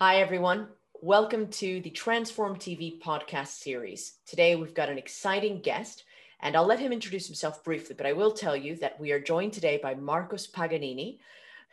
Hi, 0.00 0.20
everyone. 0.20 0.68
Welcome 1.02 1.48
to 1.48 1.80
the 1.80 1.90
Transform 1.90 2.54
TV 2.54 3.00
podcast 3.02 3.48
series. 3.48 4.18
Today, 4.26 4.54
we've 4.54 4.72
got 4.72 4.88
an 4.88 4.96
exciting 4.96 5.60
guest, 5.60 6.04
and 6.38 6.54
I'll 6.54 6.64
let 6.64 6.78
him 6.78 6.92
introduce 6.92 7.26
himself 7.26 7.64
briefly, 7.64 7.96
but 7.98 8.06
I 8.06 8.12
will 8.12 8.30
tell 8.30 8.54
you 8.54 8.76
that 8.76 9.00
we 9.00 9.10
are 9.10 9.18
joined 9.18 9.54
today 9.54 9.80
by 9.82 9.96
Marcos 9.96 10.46
Paganini, 10.46 11.18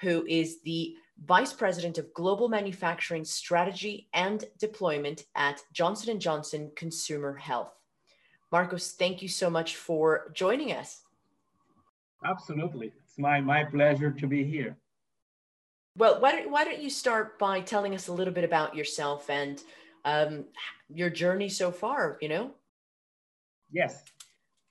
who 0.02 0.26
is 0.26 0.60
the 0.62 0.96
Vice 1.24 1.54
President 1.54 2.00
of 2.00 2.12
Global 2.16 2.50
Manufacturing 2.50 3.24
Strategy 3.24 4.08
and 4.16 4.46
Deployment 4.58 5.26
at 5.36 5.62
Johnson 5.72 6.20
& 6.20 6.20
Johnson 6.20 6.72
Consumer 6.76 7.36
Health. 7.36 7.76
Marcos, 8.52 8.94
thank 8.94 9.22
you 9.22 9.30
so 9.30 9.52
much 9.52 9.76
for 9.76 10.32
joining 10.34 10.72
us. 10.72 11.04
Absolutely. 12.26 12.92
It's 13.04 13.20
my, 13.20 13.40
my 13.40 13.66
pleasure 13.66 14.10
to 14.10 14.26
be 14.26 14.44
here. 14.44 14.76
Well, 15.98 16.20
why 16.20 16.34
don't, 16.34 16.52
why 16.52 16.66
don't 16.66 16.82
you 16.82 16.90
start 16.90 17.40
by 17.40 17.62
telling 17.62 17.96
us 17.96 18.10
a 18.10 18.14
little 18.14 18.34
bit 18.34 18.44
about 18.44 18.76
yourself 18.76 19.30
and 19.30 19.62
um, 20.04 20.46
your 20.94 21.10
journey 21.10 21.48
so 21.48 21.72
far, 21.72 22.18
you 22.22 22.28
know? 22.28 22.52
Yes. 23.72 24.04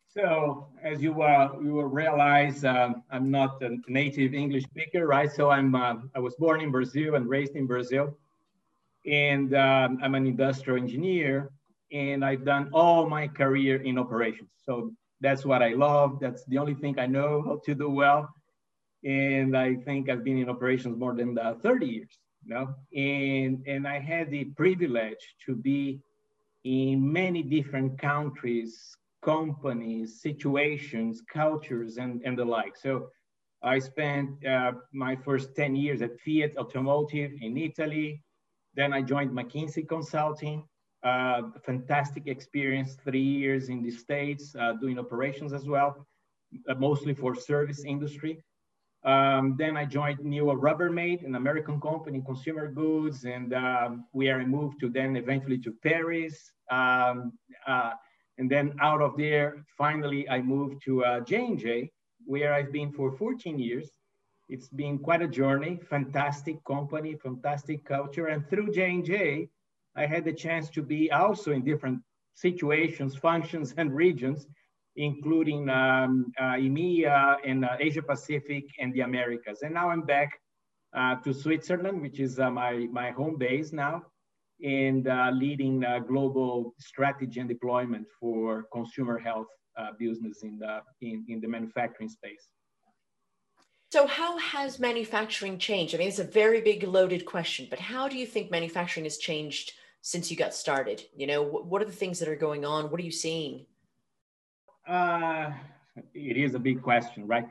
So 0.08 0.68
as 0.82 1.02
you, 1.02 1.22
uh, 1.22 1.56
you 1.62 1.72
will 1.72 1.86
realize, 1.86 2.64
um, 2.64 3.02
I'm 3.10 3.30
not 3.30 3.60
a 3.62 3.78
native 3.88 4.34
English 4.34 4.64
speaker, 4.64 5.06
right? 5.06 5.32
So 5.32 5.50
I'm, 5.50 5.74
uh, 5.74 5.94
I 6.14 6.18
was 6.18 6.34
born 6.36 6.60
in 6.60 6.70
Brazil 6.70 7.14
and 7.14 7.26
raised 7.26 7.56
in 7.56 7.66
Brazil. 7.66 8.16
And 9.06 9.54
um, 9.54 9.98
I'm 10.02 10.14
an 10.14 10.26
industrial 10.26 10.78
engineer 10.78 11.50
and 11.90 12.24
I've 12.24 12.44
done 12.44 12.68
all 12.72 13.08
my 13.08 13.28
career 13.28 13.82
in 13.82 13.98
operations. 13.98 14.50
So 14.64 14.92
that's 15.20 15.46
what 15.46 15.62
I 15.62 15.70
love. 15.70 16.18
That's 16.20 16.44
the 16.44 16.58
only 16.58 16.74
thing 16.74 16.98
I 16.98 17.06
know 17.06 17.42
how 17.42 17.60
to 17.64 17.74
do 17.74 17.88
well 17.88 18.28
and 19.04 19.56
I 19.56 19.74
think 19.76 20.08
I've 20.08 20.24
been 20.24 20.38
in 20.38 20.48
operations 20.48 20.98
more 20.98 21.14
than 21.14 21.38
uh, 21.38 21.54
30 21.62 21.86
years. 21.86 22.18
You 22.44 22.54
know? 22.54 22.74
and 22.94 23.66
and 23.66 23.88
I 23.88 23.98
had 23.98 24.30
the 24.30 24.44
privilege 24.44 25.24
to 25.46 25.54
be 25.54 26.00
in 26.64 27.12
many 27.12 27.42
different 27.42 27.98
countries, 27.98 28.96
companies, 29.22 30.20
situations, 30.20 31.22
cultures, 31.32 31.96
and 31.96 32.22
and 32.24 32.38
the 32.38 32.44
like. 32.44 32.76
So 32.76 33.08
I 33.62 33.78
spent 33.78 34.44
uh, 34.46 34.72
my 34.92 35.16
first 35.16 35.56
10 35.56 35.74
years 35.74 36.02
at 36.02 36.20
Fiat 36.20 36.56
Automotive 36.58 37.32
in 37.40 37.56
Italy. 37.56 38.22
Then 38.74 38.92
I 38.92 39.00
joined 39.00 39.30
McKinsey 39.30 39.88
Consulting. 39.88 40.64
Uh, 41.02 41.42
fantastic 41.64 42.26
experience, 42.26 42.96
three 43.04 43.20
years 43.20 43.68
in 43.68 43.82
the 43.82 43.90
States 43.90 44.54
uh, 44.58 44.72
doing 44.80 44.98
operations 44.98 45.52
as 45.52 45.66
well, 45.66 46.06
uh, 46.68 46.74
mostly 46.74 47.12
for 47.12 47.34
service 47.34 47.84
industry. 47.84 48.42
Um, 49.04 49.56
then 49.58 49.76
I 49.76 49.84
joined 49.84 50.20
Newell 50.20 50.56
Rubbermaid, 50.56 51.24
an 51.26 51.34
American 51.34 51.78
company, 51.80 52.22
consumer 52.24 52.68
goods, 52.68 53.24
and 53.24 53.52
um, 53.52 54.06
we 54.14 54.30
are 54.30 54.44
moved 54.46 54.80
to 54.80 54.88
then 54.88 55.16
eventually 55.16 55.58
to 55.58 55.72
Paris. 55.82 56.52
Um, 56.70 57.32
uh, 57.66 57.92
and 58.38 58.50
then 58.50 58.74
out 58.80 59.02
of 59.02 59.16
there, 59.16 59.64
finally, 59.76 60.28
I 60.28 60.40
moved 60.40 60.82
to 60.86 61.04
uh, 61.04 61.20
J&J, 61.20 61.90
where 62.24 62.54
I've 62.54 62.72
been 62.72 62.92
for 62.92 63.12
14 63.12 63.58
years. 63.58 63.90
It's 64.48 64.68
been 64.68 64.98
quite 64.98 65.22
a 65.22 65.28
journey, 65.28 65.80
fantastic 65.88 66.64
company, 66.64 67.14
fantastic 67.14 67.84
culture. 67.84 68.28
And 68.28 68.48
through 68.48 68.72
J&J, 68.72 69.48
I 69.96 70.06
had 70.06 70.24
the 70.24 70.32
chance 70.32 70.70
to 70.70 70.82
be 70.82 71.12
also 71.12 71.52
in 71.52 71.62
different 71.62 72.00
situations, 72.34 73.16
functions, 73.16 73.74
and 73.76 73.94
regions 73.94 74.46
including 74.96 75.68
um, 75.68 76.32
uh, 76.38 76.54
EMEA 76.54 77.36
and 77.44 77.64
uh, 77.64 77.76
Asia 77.80 78.02
Pacific 78.02 78.64
and 78.78 78.92
the 78.94 79.00
Americas. 79.00 79.62
And 79.62 79.74
now 79.74 79.90
I'm 79.90 80.02
back 80.02 80.38
uh, 80.94 81.16
to 81.16 81.32
Switzerland, 81.32 82.00
which 82.00 82.20
is 82.20 82.38
my, 82.38 82.86
my 82.92 83.10
home 83.10 83.36
base 83.36 83.72
now, 83.72 84.02
and 84.62 85.08
leading 85.36 85.84
global 86.06 86.74
strategy 86.78 87.40
and 87.40 87.48
deployment 87.48 88.06
for 88.20 88.66
consumer 88.72 89.18
health 89.18 89.48
business 89.98 90.42
in 90.42 90.58
the, 90.58 90.80
in, 91.00 91.24
in 91.28 91.40
the 91.40 91.48
manufacturing 91.48 92.08
space. 92.08 92.48
So, 93.94 94.08
how 94.08 94.38
has 94.38 94.80
manufacturing 94.80 95.56
changed? 95.56 95.94
I 95.94 95.98
mean, 95.98 96.08
it's 96.08 96.18
a 96.18 96.24
very 96.24 96.60
big, 96.60 96.82
loaded 96.82 97.24
question, 97.24 97.68
but 97.70 97.78
how 97.78 98.08
do 98.08 98.16
you 98.16 98.26
think 98.26 98.50
manufacturing 98.50 99.04
has 99.04 99.18
changed 99.18 99.72
since 100.00 100.32
you 100.32 100.36
got 100.36 100.52
started? 100.52 101.04
You 101.16 101.28
know, 101.28 101.42
what 101.42 101.80
are 101.80 101.84
the 101.84 101.92
things 101.92 102.18
that 102.18 102.28
are 102.28 102.34
going 102.34 102.64
on? 102.64 102.90
What 102.90 102.98
are 102.98 103.04
you 103.04 103.12
seeing? 103.12 103.66
Uh, 104.86 105.50
it 106.14 106.36
is 106.36 106.54
a 106.54 106.58
big 106.58 106.82
question, 106.82 107.26
right? 107.26 107.46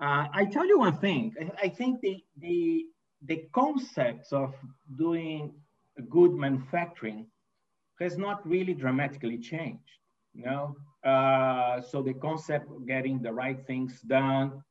Uh, 0.00 0.26
I 0.32 0.44
tell 0.44 0.66
you 0.66 0.78
one 0.78 0.98
thing. 0.98 1.34
I 1.62 1.68
think 1.68 2.00
the 2.00 2.22
the 2.38 2.84
the 3.22 3.44
concepts 3.52 4.32
of 4.32 4.54
doing 4.98 5.54
good 6.10 6.32
manufacturing 6.34 7.26
has 8.00 8.18
not 8.18 8.46
really 8.46 8.74
dramatically 8.74 9.38
changed. 9.38 9.82
You 10.34 10.44
know, 10.44 10.76
uh, 11.10 11.80
so 11.80 12.02
the 12.02 12.12
concept 12.12 12.70
of 12.70 12.86
getting 12.86 13.22
the 13.22 13.32
right 13.32 13.66
things 13.66 14.02
done 14.02 14.62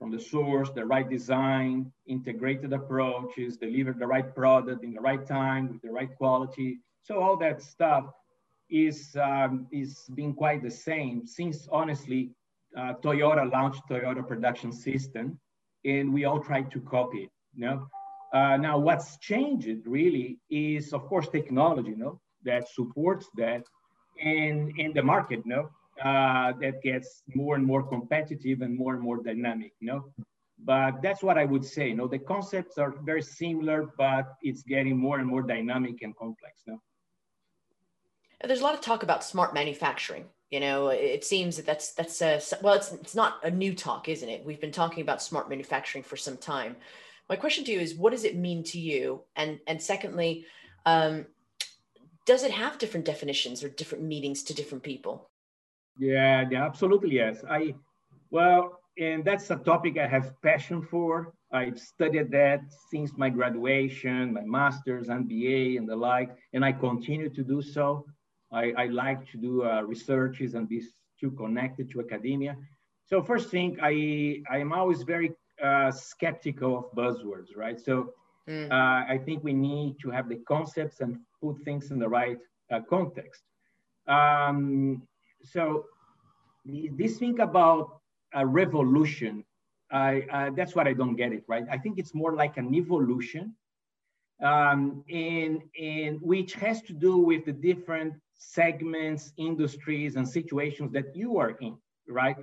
from 0.00 0.10
the 0.10 0.18
source, 0.18 0.70
the 0.70 0.84
right 0.84 1.08
design, 1.08 1.92
integrated 2.08 2.72
approaches, 2.72 3.56
deliver 3.56 3.92
the 3.92 4.06
right 4.06 4.34
product 4.34 4.82
in 4.82 4.92
the 4.92 5.00
right 5.00 5.24
time 5.24 5.68
with 5.70 5.80
the 5.80 5.90
right 5.90 6.12
quality. 6.16 6.80
So 7.02 7.20
all 7.20 7.36
that 7.36 7.62
stuff 7.62 8.06
is 8.72 9.14
um, 9.20 9.66
is 9.70 10.04
been 10.14 10.32
quite 10.32 10.62
the 10.62 10.70
same 10.70 11.26
since 11.26 11.68
honestly 11.70 12.30
uh, 12.76 12.94
Toyota 13.04 13.50
launched 13.52 13.82
Toyota 13.88 14.26
Production 14.26 14.72
System, 14.72 15.38
and 15.84 16.12
we 16.12 16.24
all 16.24 16.40
tried 16.40 16.70
to 16.72 16.80
copy 16.80 17.24
it. 17.24 17.30
You 17.54 17.66
know? 17.66 17.86
Uh, 18.32 18.56
now 18.56 18.78
what's 18.78 19.18
changed 19.18 19.86
really 19.86 20.38
is 20.50 20.94
of 20.94 21.04
course 21.06 21.28
technology, 21.28 21.90
you 21.90 21.96
know, 21.96 22.18
that 22.44 22.66
supports 22.66 23.28
that, 23.36 23.62
and 24.24 24.72
in 24.78 24.94
the 24.94 25.02
market, 25.02 25.40
you 25.44 25.52
know, 25.54 25.68
uh, 26.02 26.52
that 26.60 26.82
gets 26.82 27.22
more 27.34 27.56
and 27.56 27.66
more 27.66 27.82
competitive 27.82 28.62
and 28.62 28.74
more 28.74 28.94
and 28.94 29.02
more 29.02 29.22
dynamic, 29.22 29.72
you 29.80 29.88
know. 29.88 30.04
But 30.64 31.02
that's 31.02 31.22
what 31.22 31.36
I 31.36 31.44
would 31.44 31.64
say. 31.64 31.88
You 31.88 31.96
know, 31.96 32.08
the 32.08 32.20
concepts 32.20 32.78
are 32.78 32.94
very 33.04 33.20
similar, 33.22 33.92
but 33.98 34.26
it's 34.42 34.62
getting 34.62 34.96
more 34.96 35.18
and 35.18 35.28
more 35.28 35.42
dynamic 35.42 36.00
and 36.02 36.16
complex. 36.16 36.62
You 36.66 36.74
know? 36.74 36.78
There's 38.44 38.60
a 38.60 38.64
lot 38.64 38.74
of 38.74 38.80
talk 38.80 39.02
about 39.02 39.24
smart 39.24 39.54
manufacturing. 39.54 40.24
You 40.50 40.60
know, 40.60 40.88
it 40.88 41.24
seems 41.24 41.56
that 41.56 41.64
that's 41.64 41.92
that's 41.94 42.20
a, 42.20 42.40
well, 42.62 42.74
it's 42.74 42.92
it's 42.92 43.14
not 43.14 43.38
a 43.42 43.50
new 43.50 43.74
talk, 43.74 44.08
isn't 44.08 44.28
it? 44.28 44.44
We've 44.44 44.60
been 44.60 44.72
talking 44.72 45.00
about 45.00 45.22
smart 45.22 45.48
manufacturing 45.48 46.04
for 46.04 46.16
some 46.16 46.36
time. 46.36 46.76
My 47.30 47.36
question 47.36 47.64
to 47.64 47.72
you 47.72 47.80
is, 47.80 47.94
what 47.94 48.10
does 48.10 48.24
it 48.24 48.36
mean 48.36 48.62
to 48.64 48.78
you? 48.78 49.22
And 49.34 49.60
and 49.66 49.80
secondly, 49.80 50.44
um, 50.84 51.24
does 52.26 52.42
it 52.42 52.50
have 52.50 52.78
different 52.78 53.06
definitions 53.06 53.64
or 53.64 53.70
different 53.70 54.04
meanings 54.04 54.42
to 54.44 54.54
different 54.54 54.84
people? 54.84 55.30
Yeah, 55.98 56.44
yeah, 56.50 56.64
absolutely 56.66 57.14
yes. 57.14 57.42
I 57.48 57.74
well, 58.30 58.80
and 58.98 59.24
that's 59.24 59.50
a 59.50 59.56
topic 59.56 59.96
I 59.98 60.06
have 60.06 60.34
passion 60.42 60.82
for. 60.82 61.32
I've 61.52 61.78
studied 61.78 62.30
that 62.32 62.60
since 62.90 63.12
my 63.16 63.28
graduation, 63.30 64.34
my 64.34 64.42
master's, 64.42 65.08
MBA, 65.08 65.78
and 65.78 65.88
the 65.88 65.96
like, 65.96 66.30
and 66.52 66.64
I 66.64 66.72
continue 66.72 67.28
to 67.30 67.42
do 67.42 67.60
so. 67.60 68.06
I, 68.52 68.72
I 68.76 68.86
like 68.86 69.30
to 69.32 69.38
do 69.38 69.64
uh, 69.64 69.82
researches 69.82 70.54
and 70.54 70.68
be 70.68 70.82
too 71.18 71.30
connected 71.32 71.90
to 71.92 72.00
academia. 72.00 72.56
So 73.06 73.22
first 73.22 73.50
thing, 73.50 73.78
I, 73.82 74.42
I 74.50 74.58
am 74.58 74.72
always 74.72 75.02
very 75.02 75.32
uh, 75.62 75.90
skeptical 75.90 76.78
of 76.78 76.84
buzzwords, 76.96 77.56
right? 77.56 77.78
So 77.80 78.12
mm. 78.48 78.70
uh, 78.70 79.12
I 79.12 79.18
think 79.24 79.42
we 79.44 79.52
need 79.52 79.96
to 80.02 80.10
have 80.10 80.28
the 80.28 80.36
concepts 80.48 81.00
and 81.00 81.18
put 81.40 81.62
things 81.64 81.90
in 81.90 81.98
the 81.98 82.08
right 82.08 82.38
uh, 82.72 82.80
context. 82.88 83.42
Um, 84.06 85.02
so 85.42 85.86
this 86.64 87.18
thing 87.18 87.40
about 87.40 88.00
a 88.34 88.46
revolution, 88.46 89.44
I, 89.90 90.26
uh, 90.32 90.50
that's 90.56 90.74
what 90.74 90.86
I 90.86 90.92
don't 90.92 91.16
get 91.16 91.32
it, 91.32 91.44
right? 91.48 91.64
I 91.70 91.78
think 91.78 91.98
it's 91.98 92.14
more 92.14 92.34
like 92.34 92.56
an 92.56 92.74
evolution 92.74 93.54
um, 94.42 95.04
and, 95.10 95.62
and 95.80 96.20
which 96.20 96.54
has 96.54 96.82
to 96.82 96.92
do 96.92 97.18
with 97.18 97.44
the 97.44 97.52
different 97.52 98.14
segments, 98.34 99.32
industries, 99.36 100.16
and 100.16 100.28
situations 100.28 100.92
that 100.92 101.14
you 101.14 101.38
are 101.38 101.50
in, 101.60 101.76
right? 102.08 102.36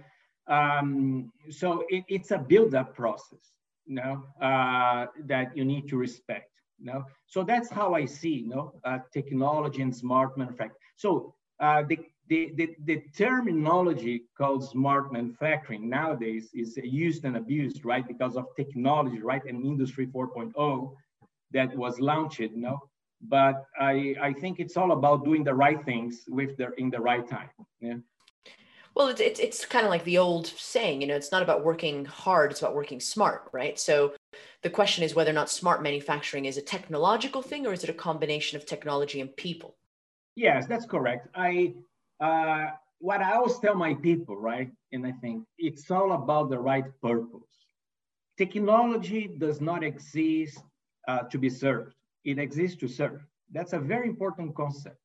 Um, 0.47 1.31
so 1.49 1.83
it, 1.89 2.03
it's 2.07 2.31
a 2.31 2.37
build-up 2.37 2.95
process, 2.95 3.53
you 3.85 3.95
know, 3.95 4.23
uh, 4.41 5.07
that 5.25 5.55
you 5.55 5.63
need 5.63 5.87
to 5.89 5.97
respect. 5.97 6.51
You 6.79 6.85
know? 6.85 7.05
So 7.27 7.43
that's 7.43 7.69
how 7.69 7.93
I 7.93 8.05
see, 8.05 8.35
you 8.35 8.49
know, 8.49 8.73
uh, 8.83 8.99
technology 9.13 9.81
and 9.81 9.95
smart 9.95 10.37
manufacturing. 10.37 10.71
So 10.95 11.35
uh, 11.59 11.83
the, 11.87 11.99
the, 12.27 12.51
the, 12.55 12.75
the, 12.85 13.03
terminology 13.17 14.23
called 14.37 14.63
smart 14.63 15.11
manufacturing 15.11 15.89
nowadays 15.89 16.49
is 16.53 16.77
used 16.77 17.25
and 17.25 17.35
abused, 17.37 17.83
right? 17.83 18.07
Because 18.07 18.37
of 18.37 18.45
technology, 18.55 19.21
right? 19.21 19.43
And 19.45 19.65
industry 19.65 20.07
4.0 20.07 20.93
that 21.51 21.75
was 21.75 21.99
launched, 21.99 22.39
you 22.39 22.55
know, 22.55 22.79
but 23.21 23.65
I, 23.79 24.15
I 24.21 24.33
think 24.33 24.59
it's 24.59 24.77
all 24.77 24.91
about 24.91 25.25
doing 25.25 25.43
the 25.43 25.53
right 25.53 25.83
things 25.83 26.23
with 26.27 26.57
the 26.57 26.71
in 26.77 26.89
the 26.89 26.99
right 26.99 27.27
time. 27.27 27.49
Yeah. 27.81 27.95
Well, 28.95 29.07
it's, 29.07 29.21
it's, 29.21 29.39
it's 29.39 29.65
kind 29.65 29.85
of 29.85 29.91
like 29.91 30.03
the 30.03 30.17
old 30.17 30.47
saying, 30.47 30.99
you 30.99 31.07
know, 31.07 31.15
it's 31.15 31.31
not 31.31 31.43
about 31.43 31.63
working 31.63 32.05
hard, 32.05 32.51
it's 32.51 32.61
about 32.61 32.75
working 32.75 32.99
smart, 32.99 33.43
right? 33.53 33.79
So 33.79 34.13
the 34.63 34.69
question 34.69 35.03
is 35.03 35.15
whether 35.15 35.29
or 35.29 35.35
not 35.35 35.49
smart 35.49 35.81
manufacturing 35.83 36.45
is 36.45 36.57
a 36.57 36.61
technological 36.61 37.41
thing 37.41 37.65
or 37.65 37.71
is 37.71 37.83
it 37.83 37.89
a 37.89 37.93
combination 37.93 38.57
of 38.57 38.65
technology 38.65 39.21
and 39.21 39.33
people? 39.37 39.77
Yes, 40.35 40.67
that's 40.67 40.85
correct. 40.85 41.27
I 41.35 41.75
uh, 42.19 42.71
what 42.99 43.21
I 43.21 43.35
always 43.35 43.57
tell 43.59 43.75
my 43.75 43.93
people, 43.93 44.37
right? 44.37 44.69
And 44.91 45.05
I 45.05 45.13
think 45.21 45.45
it's 45.57 45.89
all 45.89 46.11
about 46.13 46.49
the 46.49 46.59
right 46.59 46.85
purpose. 47.01 47.55
Technology 48.37 49.29
does 49.37 49.61
not 49.61 49.83
exist 49.83 50.59
uh, 51.07 51.23
to 51.31 51.37
be 51.37 51.49
served; 51.49 51.93
it 52.25 52.39
exists 52.39 52.77
to 52.77 52.87
serve. 52.87 53.21
That's 53.51 53.73
a 53.73 53.79
very 53.79 54.07
important 54.07 54.55
concept. 54.55 55.01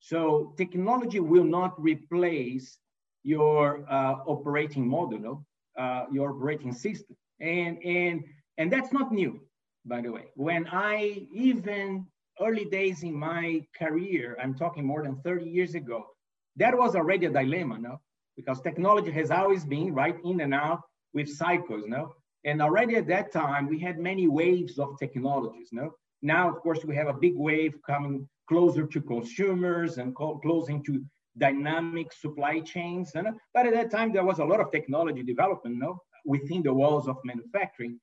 So 0.00 0.54
technology 0.56 1.20
will 1.20 1.44
not 1.44 1.80
replace 1.80 2.78
your 3.22 3.84
uh, 3.88 4.16
operating 4.26 4.88
model, 4.88 5.18
no? 5.18 5.44
uh, 5.78 6.06
your 6.10 6.30
operating 6.30 6.72
system. 6.72 7.16
And, 7.40 7.78
and, 7.84 8.24
and 8.58 8.72
that's 8.72 8.92
not 8.92 9.12
new, 9.12 9.40
by 9.84 10.00
the 10.00 10.10
way. 10.10 10.24
When 10.34 10.66
I, 10.72 11.26
even 11.32 12.06
early 12.40 12.64
days 12.64 13.02
in 13.02 13.14
my 13.14 13.64
career, 13.78 14.36
I'm 14.42 14.54
talking 14.54 14.84
more 14.84 15.02
than 15.02 15.20
30 15.22 15.44
years 15.44 15.74
ago, 15.74 16.06
that 16.56 16.76
was 16.76 16.96
already 16.96 17.26
a 17.26 17.30
dilemma, 17.30 17.78
no? 17.78 18.00
Because 18.36 18.60
technology 18.60 19.10
has 19.12 19.30
always 19.30 19.64
been 19.64 19.94
right 19.94 20.16
in 20.24 20.40
and 20.40 20.54
out 20.54 20.80
with 21.12 21.28
cycles, 21.28 21.84
no? 21.86 22.14
And 22.44 22.62
already 22.62 22.96
at 22.96 23.06
that 23.08 23.32
time, 23.32 23.68
we 23.68 23.78
had 23.78 23.98
many 23.98 24.26
waves 24.28 24.78
of 24.78 24.98
technologies, 24.98 25.68
no? 25.72 25.92
Now, 26.22 26.48
of 26.48 26.56
course, 26.60 26.84
we 26.84 26.94
have 26.96 27.08
a 27.08 27.14
big 27.14 27.36
wave 27.36 27.74
coming 27.86 28.28
closer 28.48 28.86
to 28.86 29.00
consumers 29.00 29.98
and 29.98 30.14
closing 30.14 30.82
to 30.84 31.02
dynamic 31.38 32.12
supply 32.12 32.60
chains. 32.60 33.12
And, 33.14 33.28
but 33.54 33.66
at 33.66 33.74
that 33.74 33.90
time, 33.90 34.12
there 34.12 34.24
was 34.24 34.38
a 34.38 34.44
lot 34.44 34.60
of 34.60 34.70
technology 34.70 35.22
development 35.22 35.76
no, 35.78 35.98
within 36.26 36.62
the 36.62 36.74
walls 36.74 37.08
of 37.08 37.16
manufacturing. 37.24 37.98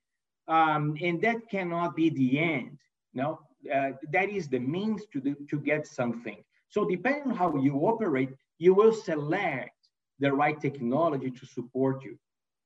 Um, 0.48 0.96
and 1.02 1.22
that 1.22 1.50
cannot 1.52 1.96
be 1.96 2.10
the 2.10 2.40
end. 2.40 2.78
No, 3.14 3.40
uh, 3.74 3.92
that 4.12 4.30
is 4.30 4.48
the 4.48 4.60
means 4.60 5.06
to, 5.12 5.20
do, 5.20 5.36
to 5.50 5.60
get 5.60 5.86
something. 5.86 6.38
So 6.70 6.86
depending 6.86 7.32
on 7.32 7.38
how 7.38 7.56
you 7.58 7.76
operate, 7.76 8.30
you 8.58 8.74
will 8.74 8.94
select 8.94 9.72
the 10.20 10.32
right 10.32 10.60
technology 10.60 11.32
to 11.32 11.46
support 11.46 12.04
you. 12.04 12.18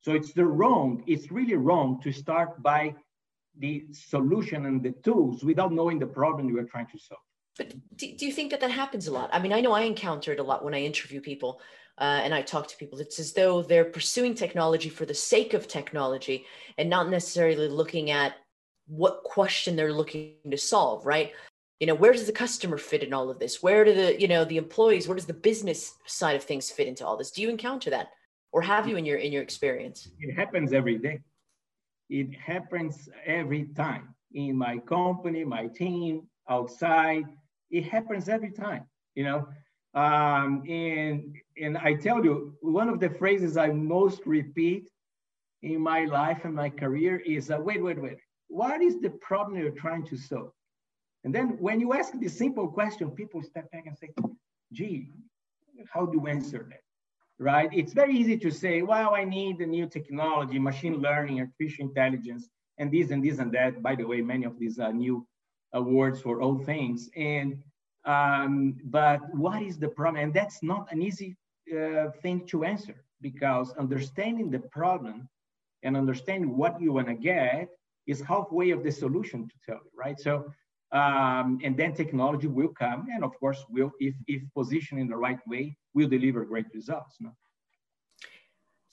So 0.01 0.13
it's 0.13 0.33
the 0.33 0.45
wrong, 0.45 1.03
it's 1.07 1.31
really 1.31 1.55
wrong 1.55 1.99
to 2.01 2.11
start 2.11 2.61
by 2.61 2.95
the 3.57 3.85
solution 3.91 4.65
and 4.65 4.81
the 4.81 4.91
tools 5.03 5.43
without 5.43 5.71
knowing 5.71 5.99
the 5.99 6.07
problem 6.07 6.49
you 6.49 6.57
are 6.59 6.63
trying 6.63 6.87
to 6.87 6.97
solve. 6.97 7.19
But 7.57 7.73
do, 7.95 8.15
do 8.15 8.25
you 8.25 8.31
think 8.31 8.51
that 8.51 8.61
that 8.61 8.71
happens 8.71 9.07
a 9.07 9.11
lot? 9.11 9.29
I 9.33 9.39
mean, 9.39 9.53
I 9.53 9.61
know 9.61 9.73
I 9.73 9.81
encounter 9.81 10.31
it 10.31 10.39
a 10.39 10.43
lot 10.43 10.63
when 10.63 10.73
I 10.73 10.81
interview 10.81 11.21
people 11.21 11.61
uh, 11.97 12.21
and 12.23 12.33
I 12.33 12.41
talk 12.41 12.67
to 12.69 12.77
people. 12.77 12.99
It's 12.99 13.19
as 13.19 13.33
though 13.33 13.61
they're 13.61 13.85
pursuing 13.85 14.33
technology 14.33 14.89
for 14.89 15.05
the 15.05 15.13
sake 15.13 15.53
of 15.53 15.67
technology 15.67 16.45
and 16.77 16.89
not 16.89 17.09
necessarily 17.09 17.67
looking 17.67 18.09
at 18.09 18.33
what 18.87 19.23
question 19.23 19.75
they're 19.75 19.93
looking 19.93 20.35
to 20.49 20.57
solve, 20.57 21.05
right? 21.05 21.33
You 21.79 21.87
know, 21.87 21.95
where 21.95 22.13
does 22.13 22.25
the 22.25 22.31
customer 22.31 22.77
fit 22.77 23.03
in 23.03 23.13
all 23.13 23.29
of 23.29 23.39
this? 23.39 23.61
Where 23.61 23.83
do 23.83 23.93
the, 23.93 24.19
you 24.19 24.27
know, 24.27 24.45
the 24.45 24.57
employees, 24.57 25.07
where 25.07 25.15
does 25.15 25.25
the 25.25 25.33
business 25.33 25.93
side 26.05 26.35
of 26.35 26.43
things 26.43 26.69
fit 26.69 26.87
into 26.87 27.05
all 27.05 27.17
this? 27.17 27.31
Do 27.31 27.41
you 27.41 27.49
encounter 27.49 27.89
that? 27.89 28.09
Or 28.51 28.61
have 28.61 28.87
you 28.87 28.97
in 28.97 29.05
your 29.05 29.17
in 29.17 29.31
your 29.31 29.41
experience? 29.41 30.09
It 30.19 30.33
happens 30.33 30.73
every 30.73 30.97
day. 30.97 31.21
It 32.11 32.35
happens 32.35 33.07
every 33.25 33.67
time 33.67 34.13
in 34.33 34.57
my 34.57 34.79
company, 34.79 35.45
my 35.45 35.67
team, 35.67 36.27
outside, 36.49 37.23
it 37.71 37.85
happens 37.85 38.27
every 38.27 38.51
time, 38.51 38.85
you 39.15 39.23
know. 39.23 39.47
Um, 39.93 40.63
and 40.69 41.35
and 41.57 41.77
I 41.77 41.93
tell 41.95 42.23
you, 42.23 42.57
one 42.61 42.89
of 42.89 42.99
the 42.99 43.09
phrases 43.09 43.55
I 43.55 43.67
most 43.71 44.25
repeat 44.25 44.89
in 45.61 45.79
my 45.81 46.03
life 46.05 46.43
and 46.43 46.53
my 46.53 46.69
career 46.69 47.19
is, 47.19 47.49
uh, 47.49 47.59
"Wait, 47.59 47.81
wait, 47.81 48.01
wait. 48.01 48.19
What 48.49 48.81
is 48.81 48.99
the 48.99 49.11
problem 49.27 49.57
you're 49.57 49.79
trying 49.85 50.05
to 50.07 50.17
solve?" 50.17 50.51
And 51.23 51.33
then 51.33 51.57
when 51.59 51.79
you 51.79 51.93
ask 51.93 52.11
this 52.19 52.37
simple 52.37 52.67
question, 52.67 53.11
people 53.11 53.41
step 53.41 53.71
back 53.71 53.85
and 53.87 53.97
say, 53.97 54.09
"Gee, 54.73 55.13
how 55.93 56.05
do 56.05 56.17
you 56.19 56.27
answer 56.27 56.67
that?" 56.71 56.83
Right? 57.41 57.69
It's 57.73 57.93
very 57.93 58.15
easy 58.15 58.37
to 58.37 58.51
say, 58.51 58.83
"Well, 58.83 59.15
I 59.15 59.23
need 59.23 59.57
the 59.57 59.65
new 59.65 59.87
technology, 59.87 60.59
machine 60.59 60.97
learning, 61.07 61.39
artificial 61.39 61.87
intelligence, 61.89 62.47
and 62.77 62.91
this 62.91 63.09
and 63.09 63.23
this 63.25 63.39
and 63.39 63.51
that." 63.53 63.81
By 63.81 63.95
the 63.95 64.05
way, 64.05 64.21
many 64.21 64.45
of 64.45 64.59
these 64.59 64.77
are 64.77 64.93
new 64.93 65.25
awards 65.73 66.21
for 66.21 66.41
all 66.41 66.57
things. 66.59 67.09
And 67.15 67.63
um, 68.05 68.77
but 68.83 69.21
what 69.33 69.61
is 69.63 69.79
the 69.79 69.89
problem? 69.89 70.23
And 70.23 70.33
that's 70.33 70.61
not 70.61 70.91
an 70.91 71.01
easy 71.01 71.35
uh, 71.75 72.09
thing 72.21 72.45
to 72.47 72.63
answer 72.63 72.95
because 73.21 73.73
understanding 73.73 74.49
the 74.51 74.59
problem 74.59 75.27
and 75.83 75.97
understanding 75.97 76.57
what 76.57 76.79
you 76.81 76.93
want 76.93 77.07
to 77.07 77.15
get 77.15 77.69
is 78.07 78.21
halfway 78.21 78.71
of 78.71 78.83
the 78.83 78.91
solution 78.91 79.47
to 79.47 79.55
tell 79.65 79.81
you, 79.83 79.91
right? 79.95 80.19
So, 80.19 80.51
um, 80.91 81.59
and 81.63 81.77
then 81.77 81.93
technology 81.93 82.47
will 82.47 82.69
come, 82.69 83.07
and 83.13 83.23
of 83.23 83.37
course, 83.39 83.63
will 83.69 83.91
if 83.99 84.15
if 84.27 84.41
positioned 84.53 84.99
in 84.99 85.07
the 85.07 85.15
right 85.15 85.39
way, 85.47 85.77
will 85.93 86.09
deliver 86.09 86.43
great 86.45 86.65
results. 86.73 87.17
No? 87.19 87.31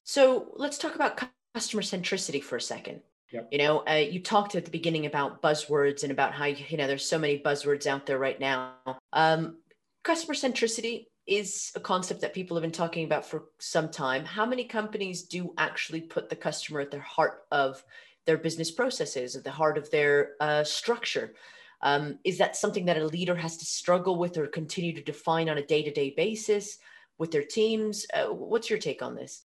So 0.04 0.52
let's 0.56 0.78
talk 0.78 0.94
about 0.94 1.20
customer 1.54 1.82
centricity 1.82 2.42
for 2.42 2.56
a 2.56 2.60
second. 2.60 3.02
Yep. 3.32 3.48
You 3.52 3.58
know, 3.58 3.84
uh, 3.86 3.94
you 3.94 4.20
talked 4.22 4.54
at 4.54 4.64
the 4.64 4.70
beginning 4.70 5.04
about 5.04 5.42
buzzwords 5.42 6.02
and 6.02 6.12
about 6.12 6.32
how 6.32 6.46
you 6.46 6.76
know 6.76 6.86
there's 6.86 7.08
so 7.08 7.18
many 7.18 7.38
buzzwords 7.38 7.86
out 7.86 8.06
there 8.06 8.18
right 8.18 8.38
now. 8.38 8.74
Um, 9.12 9.58
customer 10.04 10.34
centricity 10.34 11.06
is 11.26 11.72
a 11.74 11.80
concept 11.80 12.22
that 12.22 12.32
people 12.32 12.56
have 12.56 12.62
been 12.62 12.70
talking 12.70 13.04
about 13.04 13.26
for 13.26 13.46
some 13.58 13.90
time. 13.90 14.24
How 14.24 14.46
many 14.46 14.64
companies 14.64 15.24
do 15.24 15.52
actually 15.58 16.00
put 16.00 16.30
the 16.30 16.36
customer 16.36 16.80
at 16.80 16.90
the 16.90 17.00
heart 17.00 17.42
of 17.52 17.84
their 18.24 18.38
business 18.38 18.70
processes, 18.70 19.36
at 19.36 19.44
the 19.44 19.50
heart 19.50 19.76
of 19.76 19.90
their 19.90 20.30
uh, 20.40 20.64
structure? 20.64 21.34
Um, 21.82 22.18
is 22.24 22.38
that 22.38 22.56
something 22.56 22.86
that 22.86 22.98
a 22.98 23.06
leader 23.06 23.36
has 23.36 23.56
to 23.58 23.64
struggle 23.64 24.18
with 24.18 24.36
or 24.36 24.46
continue 24.46 24.92
to 24.94 25.02
define 25.02 25.48
on 25.48 25.58
a 25.58 25.66
day-to-day 25.66 26.14
basis 26.16 26.78
with 27.18 27.30
their 27.30 27.44
teams? 27.44 28.06
Uh, 28.12 28.26
what's 28.26 28.68
your 28.68 28.78
take 28.78 29.02
on 29.02 29.14
this? 29.14 29.44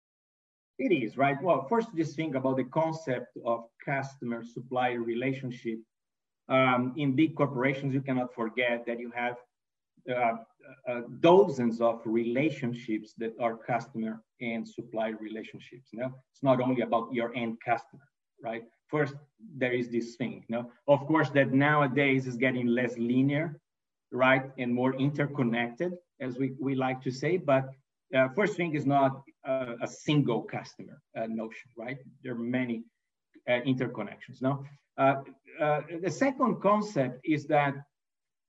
It 0.80 0.91
is, 0.91 1.18
right? 1.18 1.41
Well, 1.41 1.68
first, 1.69 1.89
just 1.95 2.15
think 2.15 2.35
about 2.35 2.57
the 2.57 2.63
concept 2.63 3.38
of 3.45 3.65
customer 3.85 4.44
supplier 4.44 5.01
relationship. 5.01 5.80
Um, 6.50 6.94
in 6.97 7.15
big 7.15 7.35
corporations, 7.35 7.94
you 7.94 8.01
cannot 8.01 8.33
forget 8.33 8.86
that 8.88 9.00
you 9.00 9.12
have 9.15 9.36
uh, 10.09 10.33
uh, 10.89 11.01
dozens 11.19 11.79
of 11.79 12.01
relationships 12.06 13.13
that 13.18 13.33
are 13.39 13.56
customer 13.56 14.24
and 14.41 14.67
supplier 14.67 15.15
relationships. 15.22 15.89
You 15.91 16.00
know? 16.00 16.12
It's 16.31 16.43
not 16.43 16.60
only 16.60 16.81
about 16.81 17.13
your 17.13 17.34
end 17.36 17.58
customer, 17.63 18.03
right? 18.41 18.63
First, 18.93 19.15
there 19.62 19.73
is 19.81 19.89
this 19.89 20.15
thing. 20.19 20.45
Know? 20.50 20.63
Of 20.88 21.00
course, 21.07 21.29
that 21.31 21.51
nowadays 21.51 22.27
is 22.27 22.38
getting 22.38 22.67
less 22.67 22.93
linear, 22.97 23.59
right? 24.12 24.45
And 24.59 24.69
more 24.81 24.93
interconnected, 25.07 25.93
as 26.21 26.38
we, 26.38 26.53
we 26.59 26.75
like 26.75 27.01
to 27.01 27.12
say. 27.12 27.38
But 27.38 27.63
uh, 28.15 28.27
first 28.38 28.55
thing 28.55 28.75
is 28.75 28.85
not 28.85 29.12
a 29.83 29.88
single 29.88 30.43
customer 30.43 31.01
uh, 31.17 31.25
notion, 31.27 31.69
right? 31.75 31.97
There 32.23 32.33
are 32.33 32.45
many 32.59 32.83
uh, 33.50 33.62
interconnections. 33.71 34.41
Now, 34.41 34.63
uh, 34.97 35.15
uh, 35.59 35.81
the 36.01 36.12
second 36.12 36.62
concept 36.62 37.19
is 37.25 37.47
that 37.47 37.73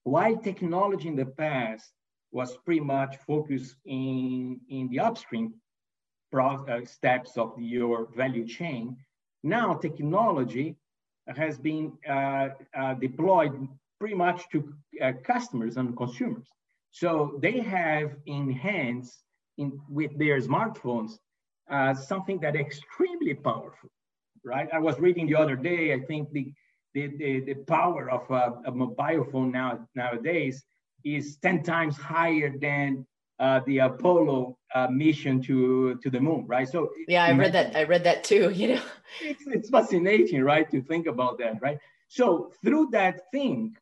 while 0.02 0.36
technology 0.36 1.08
in 1.08 1.16
the 1.16 1.30
past 1.44 1.90
was 2.32 2.58
pretty 2.66 2.80
much 2.80 3.16
focused 3.26 3.76
in, 3.86 4.60
in 4.68 4.88
the 4.90 5.00
upstream 5.00 5.54
steps 6.84 7.38
of 7.38 7.54
your 7.58 8.08
value 8.14 8.46
chain, 8.46 8.96
now 9.44 9.74
technology 9.74 10.76
has 11.28 11.58
been 11.58 11.92
uh, 12.08 12.48
uh, 12.76 12.94
deployed 12.94 13.68
pretty 14.00 14.14
much 14.14 14.48
to 14.50 14.74
uh, 15.02 15.12
customers 15.22 15.76
and 15.76 15.96
consumers. 15.96 16.48
So 16.90 17.38
they 17.40 17.60
have 17.60 18.12
enhanced 18.26 19.22
in, 19.58 19.80
with 19.88 20.18
their 20.18 20.40
smartphones 20.40 21.18
uh, 21.70 21.94
something 21.94 22.38
that 22.40 22.56
extremely 22.56 23.34
powerful, 23.34 23.90
right? 24.44 24.68
I 24.72 24.78
was 24.78 24.98
reading 24.98 25.26
the 25.26 25.36
other 25.36 25.56
day, 25.56 25.94
I 25.94 26.00
think 26.00 26.30
the, 26.32 26.52
the, 26.92 27.06
the, 27.16 27.40
the 27.40 27.54
power 27.54 28.10
of 28.10 28.30
a, 28.30 28.60
a, 28.66 28.70
mobile 28.70 29.24
phone 29.32 29.50
now, 29.50 29.86
nowadays 29.94 30.62
is 31.04 31.36
10 31.38 31.62
times 31.62 31.96
higher 31.96 32.52
than 32.58 33.06
uh, 33.40 33.60
the 33.66 33.78
Apollo 33.78 34.56
uh, 34.74 34.88
mission 34.88 35.40
to, 35.42 35.96
to 36.02 36.10
the 36.10 36.20
moon, 36.20 36.44
right? 36.46 36.68
So 36.68 36.90
yeah, 37.08 37.24
I 37.24 37.32
read 37.32 37.52
that. 37.52 37.76
I 37.76 37.84
read 37.84 38.04
that 38.04 38.24
too, 38.24 38.50
you 38.54 38.74
know. 38.74 38.82
It's, 39.20 39.46
it's 39.46 39.70
fascinating, 39.70 40.42
right? 40.42 40.70
To 40.70 40.82
think 40.82 41.06
about 41.06 41.38
that, 41.38 41.60
right? 41.60 41.78
So 42.08 42.52
through 42.64 42.88
that 42.92 43.22
thing, 43.32 43.76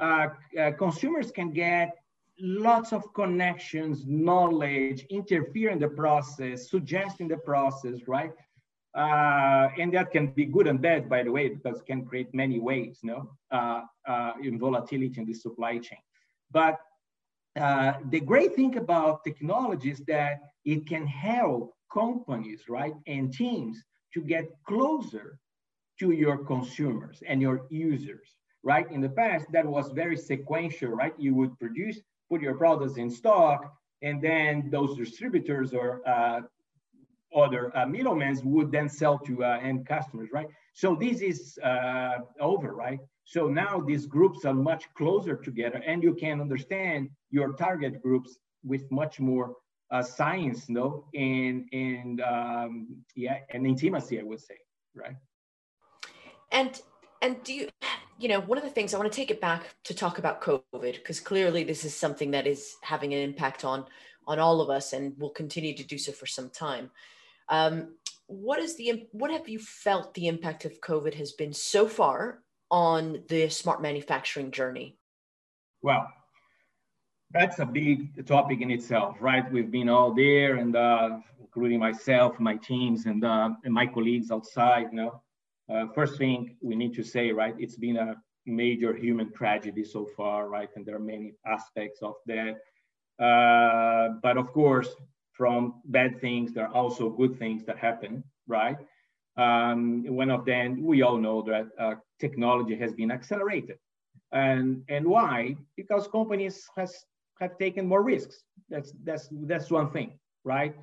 uh, 0.00 0.28
uh, 0.58 0.72
consumers 0.72 1.30
can 1.30 1.52
get 1.52 1.96
lots 2.40 2.92
of 2.92 3.12
connections, 3.14 4.04
knowledge, 4.06 5.04
interfere 5.10 5.70
in 5.70 5.78
the 5.78 5.88
process, 5.88 6.70
suggest 6.70 7.20
in 7.20 7.28
the 7.28 7.36
process, 7.36 8.08
right? 8.08 8.32
Uh, 8.94 9.68
and 9.78 9.94
that 9.94 10.10
can 10.10 10.28
be 10.32 10.44
good 10.44 10.66
and 10.66 10.80
bad, 10.80 11.08
by 11.08 11.22
the 11.22 11.30
way, 11.30 11.48
because 11.48 11.78
it 11.78 11.86
can 11.86 12.04
create 12.04 12.34
many 12.34 12.58
ways, 12.58 12.98
no, 13.02 13.30
uh, 13.52 13.82
uh, 14.08 14.32
in 14.42 14.58
volatility 14.58 15.20
in 15.20 15.26
the 15.26 15.34
supply 15.34 15.78
chain. 15.78 15.98
But 16.50 16.80
uh, 17.60 17.94
the 18.10 18.20
great 18.20 18.54
thing 18.54 18.76
about 18.76 19.22
technology 19.24 19.90
is 19.90 20.00
that 20.06 20.40
it 20.64 20.86
can 20.86 21.06
help 21.06 21.74
companies, 21.92 22.62
right, 22.68 22.94
and 23.06 23.32
teams 23.32 23.82
to 24.14 24.20
get 24.22 24.46
closer 24.66 25.38
to 25.98 26.12
your 26.12 26.38
consumers 26.38 27.22
and 27.26 27.42
your 27.42 27.66
users, 27.70 28.28
right? 28.62 28.90
In 28.90 29.00
the 29.00 29.08
past, 29.08 29.46
that 29.52 29.66
was 29.66 29.90
very 29.90 30.16
sequential, 30.16 30.90
right? 30.90 31.14
You 31.18 31.34
would 31.34 31.58
produce, 31.58 32.00
put 32.30 32.40
your 32.40 32.54
products 32.54 32.96
in 32.96 33.10
stock, 33.10 33.72
and 34.02 34.22
then 34.22 34.70
those 34.70 34.96
distributors 34.96 35.74
or 35.74 36.00
uh, 36.08 36.40
other 37.36 37.76
uh, 37.76 37.86
middlemen 37.86 38.36
would 38.44 38.72
then 38.72 38.88
sell 38.88 39.18
to 39.18 39.44
uh, 39.44 39.58
end 39.62 39.86
customers, 39.86 40.30
right? 40.32 40.48
So 40.72 40.94
this 40.94 41.20
is 41.20 41.58
uh, 41.62 42.18
over, 42.40 42.74
right? 42.74 42.98
So 43.30 43.46
now 43.46 43.80
these 43.80 44.06
groups 44.06 44.44
are 44.44 44.52
much 44.52 44.92
closer 44.94 45.36
together 45.36 45.80
and 45.86 46.02
you 46.02 46.14
can 46.14 46.40
understand 46.40 47.10
your 47.30 47.52
target 47.52 48.02
groups 48.02 48.36
with 48.64 48.90
much 48.90 49.20
more 49.20 49.54
uh, 49.92 50.02
science, 50.02 50.68
no, 50.68 51.04
and, 51.14 51.68
and 51.72 52.20
um, 52.22 52.88
yeah, 53.14 53.38
and 53.50 53.68
intimacy, 53.68 54.18
I 54.18 54.24
would 54.24 54.40
say, 54.40 54.56
right? 54.96 55.14
And 56.50 56.80
and 57.22 57.36
do 57.44 57.54
you 57.54 57.68
you 58.18 58.28
know 58.28 58.40
one 58.40 58.58
of 58.58 58.64
the 58.64 58.70
things 58.70 58.94
i 58.94 58.98
want 58.98 59.10
to 59.10 59.14
take 59.14 59.30
it 59.30 59.40
back 59.42 59.74
to 59.84 59.94
talk 59.94 60.18
about 60.18 60.40
covid 60.40 60.94
because 60.94 61.20
clearly 61.20 61.64
this 61.64 61.84
is 61.84 61.94
something 61.94 62.30
that 62.30 62.46
is 62.46 62.76
having 62.82 63.12
an 63.12 63.20
impact 63.20 63.62
on 63.62 63.84
on 64.26 64.38
all 64.38 64.62
of 64.62 64.70
us 64.70 64.94
and 64.94 65.18
will 65.18 65.30
continue 65.30 65.74
to 65.76 65.84
do 65.84 65.98
so 65.98 66.12
for 66.12 66.26
some 66.26 66.48
time 66.48 66.90
um, 67.50 67.94
what 68.26 68.58
is 68.58 68.76
the 68.76 69.06
what 69.12 69.30
have 69.30 69.50
you 69.50 69.58
felt 69.58 70.14
the 70.14 70.28
impact 70.28 70.64
of 70.64 70.80
covid 70.80 71.12
has 71.12 71.32
been 71.32 71.52
so 71.52 71.86
far 71.86 72.42
on 72.70 73.22
the 73.28 73.48
smart 73.48 73.82
manufacturing 73.82 74.50
journey 74.50 74.96
well 75.82 76.06
that's 77.32 77.58
a 77.60 77.66
big 77.66 78.26
topic 78.26 78.60
in 78.60 78.70
itself 78.70 79.16
right 79.20 79.50
we've 79.52 79.70
been 79.70 79.88
all 79.88 80.12
there 80.12 80.56
and 80.56 80.76
uh, 80.76 81.18
including 81.40 81.78
myself 81.78 82.38
my 82.38 82.56
teams 82.56 83.06
and, 83.06 83.24
uh, 83.24 83.50
and 83.64 83.72
my 83.72 83.86
colleagues 83.86 84.30
outside 84.30 84.86
you 84.90 84.96
know 84.96 85.22
uh, 85.70 85.86
first 85.94 86.18
thing 86.18 86.56
we 86.60 86.74
need 86.74 86.94
to 86.94 87.02
say, 87.02 87.30
right, 87.30 87.54
it's 87.58 87.76
been 87.76 87.96
a 87.96 88.16
major 88.46 88.94
human 88.96 89.32
tragedy 89.32 89.84
so 89.84 90.04
far, 90.16 90.48
right? 90.48 90.68
And 90.74 90.84
there 90.84 90.96
are 90.96 91.06
many 91.14 91.34
aspects 91.46 92.00
of 92.02 92.14
that. 92.26 92.56
Uh, 93.24 94.14
but 94.22 94.36
of 94.36 94.52
course, 94.52 94.88
from 95.32 95.80
bad 95.84 96.20
things, 96.20 96.52
there 96.52 96.66
are 96.66 96.74
also 96.74 97.08
good 97.08 97.38
things 97.38 97.64
that 97.66 97.78
happen, 97.78 98.24
right? 98.48 98.78
Um, 99.36 100.04
one 100.06 100.30
of 100.30 100.44
them, 100.44 100.84
we 100.84 101.02
all 101.02 101.18
know 101.18 101.42
that 101.42 101.68
uh, 101.78 101.94
technology 102.18 102.76
has 102.76 102.92
been 102.92 103.10
accelerated. 103.10 103.78
And, 104.32 104.82
and 104.88 105.06
why? 105.06 105.56
Because 105.76 106.06
companies 106.08 106.68
has, 106.76 106.94
have 107.40 107.58
taken 107.58 107.86
more 107.86 108.02
risks. 108.02 108.42
That's, 108.68 108.92
that's, 109.04 109.28
that's 109.32 109.70
one 109.70 109.90
thing, 109.90 110.18
right? 110.44 110.74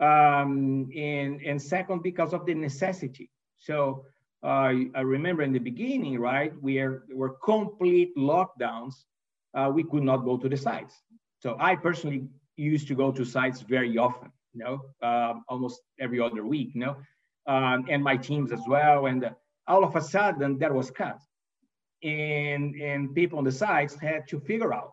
Um, 0.00 0.88
and, 0.96 1.40
and 1.42 1.60
second, 1.60 2.02
because 2.02 2.32
of 2.32 2.46
the 2.46 2.54
necessity. 2.54 3.30
So 3.56 4.04
uh, 4.42 4.72
I 4.94 5.00
remember 5.00 5.42
in 5.42 5.52
the 5.52 5.58
beginning, 5.58 6.18
right, 6.18 6.52
we 6.60 6.74
there 6.74 7.02
were 7.14 7.36
complete 7.44 8.16
lockdowns, 8.16 8.94
uh, 9.54 9.70
we 9.72 9.84
could 9.84 10.02
not 10.02 10.18
go 10.18 10.36
to 10.38 10.48
the 10.48 10.56
sites. 10.56 10.94
So 11.38 11.56
I 11.60 11.76
personally 11.76 12.28
used 12.56 12.88
to 12.88 12.94
go 12.94 13.12
to 13.12 13.24
sites 13.24 13.60
very 13.60 13.98
often, 13.98 14.30
you 14.52 14.64
know, 14.64 14.80
uh, 15.02 15.34
almost 15.48 15.80
every 15.98 16.20
other 16.20 16.44
week, 16.44 16.70
you 16.74 16.80
know, 16.80 16.96
um, 17.50 17.86
and 17.90 18.00
my 18.02 18.16
teams 18.16 18.52
as 18.52 18.64
well. 18.68 19.06
And 19.06 19.20
all 19.66 19.82
of 19.84 19.96
a 19.96 20.00
sudden 20.14 20.58
that 20.58 20.72
was 20.72 20.90
cut. 20.90 21.20
And, 22.02 22.74
and 22.76 23.14
people 23.14 23.38
on 23.38 23.44
the 23.44 23.52
sites 23.52 23.94
had 24.08 24.22
to 24.28 24.40
figure 24.40 24.72
out, 24.72 24.92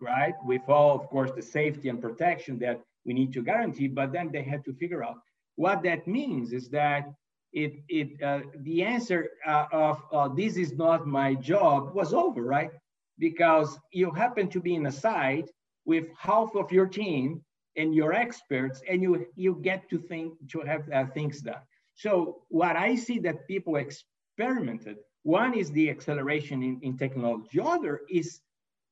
right, 0.00 0.34
with 0.44 0.62
all, 0.68 0.94
of 1.00 1.08
course, 1.08 1.32
the 1.34 1.42
safety 1.42 1.88
and 1.88 2.00
protection 2.00 2.58
that 2.58 2.80
we 3.06 3.14
need 3.14 3.32
to 3.32 3.42
guarantee, 3.42 3.88
but 3.88 4.12
then 4.12 4.30
they 4.30 4.42
had 4.42 4.62
to 4.66 4.72
figure 4.74 5.02
out 5.02 5.18
what 5.56 5.82
that 5.84 6.06
means 6.06 6.52
is 6.52 6.68
that 6.68 7.02
it, 7.52 7.72
it 7.88 8.22
uh, 8.22 8.40
the 8.60 8.82
answer 8.82 9.30
uh, 9.46 9.66
of 9.72 10.02
uh, 10.12 10.28
this 10.28 10.56
is 10.58 10.72
not 10.74 11.06
my 11.06 11.34
job 11.34 11.94
was 11.94 12.12
over, 12.12 12.42
right? 12.42 12.70
Because 13.18 13.78
you 13.92 14.10
happen 14.10 14.48
to 14.48 14.60
be 14.60 14.74
in 14.74 14.84
a 14.86 14.92
site 14.92 15.48
with 15.86 16.04
half 16.18 16.54
of 16.54 16.70
your 16.70 16.86
team 16.86 17.40
and 17.76 17.94
your 17.94 18.12
experts, 18.12 18.82
and 18.90 19.00
you 19.00 19.26
you 19.36 19.58
get 19.62 19.88
to 19.88 19.98
think 19.98 20.34
to 20.52 20.60
have 20.60 20.82
uh, 20.92 21.06
things 21.14 21.40
done. 21.40 21.62
So 21.96 22.42
what 22.48 22.76
I 22.76 22.94
see 22.94 23.18
that 23.20 23.48
people 23.48 23.76
experimented. 23.76 24.98
One 25.22 25.54
is 25.54 25.70
the 25.72 25.90
acceleration 25.90 26.62
in, 26.62 26.78
in 26.82 26.96
technology. 26.96 27.58
Other 27.60 28.02
is 28.08 28.40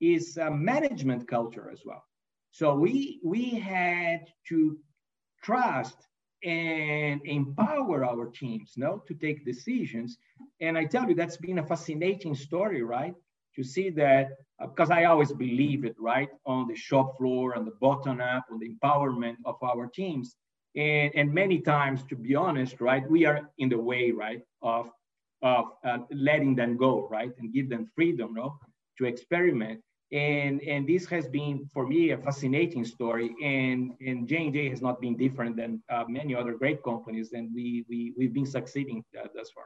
is 0.00 0.36
management 0.50 1.28
culture 1.28 1.70
as 1.70 1.82
well. 1.84 2.02
So 2.50 2.74
we 2.74 3.20
we 3.22 3.50
had 3.50 4.20
to 4.48 4.76
trust 5.42 5.96
and 6.44 7.20
empower 7.24 8.04
our 8.04 8.26
teams 8.26 8.74
no, 8.76 9.02
to 9.08 9.14
take 9.14 9.44
decisions. 9.44 10.18
And 10.60 10.76
I 10.76 10.84
tell 10.84 11.08
you, 11.08 11.14
that's 11.14 11.38
been 11.38 11.58
a 11.58 11.66
fascinating 11.66 12.34
story, 12.34 12.82
right? 12.82 13.14
To 13.56 13.62
see 13.62 13.88
that, 13.90 14.30
because 14.60 14.90
uh, 14.90 14.94
I 14.94 15.04
always 15.04 15.32
believe 15.32 15.84
it, 15.84 15.96
right? 15.98 16.28
On 16.44 16.66
the 16.66 16.74
shop 16.74 17.16
floor, 17.16 17.56
on 17.56 17.64
the 17.64 17.76
bottom 17.80 18.20
up, 18.20 18.44
on 18.50 18.58
the 18.58 18.68
empowerment 18.74 19.36
of 19.44 19.56
our 19.62 19.86
teams. 19.86 20.36
And, 20.76 21.12
and 21.14 21.32
many 21.32 21.60
times, 21.60 22.02
to 22.08 22.16
be 22.16 22.34
honest, 22.34 22.80
right, 22.80 23.08
we 23.08 23.26
are 23.26 23.48
in 23.58 23.68
the 23.68 23.78
way, 23.78 24.10
right, 24.10 24.42
of, 24.62 24.90
of 25.42 25.66
uh, 25.84 25.98
letting 26.10 26.54
them 26.54 26.76
go, 26.76 27.06
right, 27.10 27.30
and 27.38 27.52
give 27.52 27.68
them 27.68 27.90
freedom, 27.94 28.34
no, 28.34 28.58
to 28.98 29.04
experiment. 29.04 29.80
And 30.12 30.60
and 30.62 30.86
this 30.86 31.06
has 31.06 31.26
been 31.26 31.68
for 31.72 31.86
me 31.86 32.10
a 32.10 32.18
fascinating 32.18 32.84
story. 32.84 33.34
And 33.42 33.94
and 34.00 34.28
j&j 34.28 34.68
has 34.68 34.80
not 34.80 35.00
been 35.00 35.16
different 35.16 35.56
than 35.56 35.82
uh, 35.90 36.04
many 36.06 36.36
other 36.36 36.54
great 36.54 36.84
companies 36.84 37.32
and 37.32 37.50
we, 37.54 37.84
we 37.88 38.12
we've 38.16 38.32
been 38.32 38.46
succeeding 38.46 39.02
uh, 39.18 39.26
thus 39.34 39.50
far. 39.52 39.64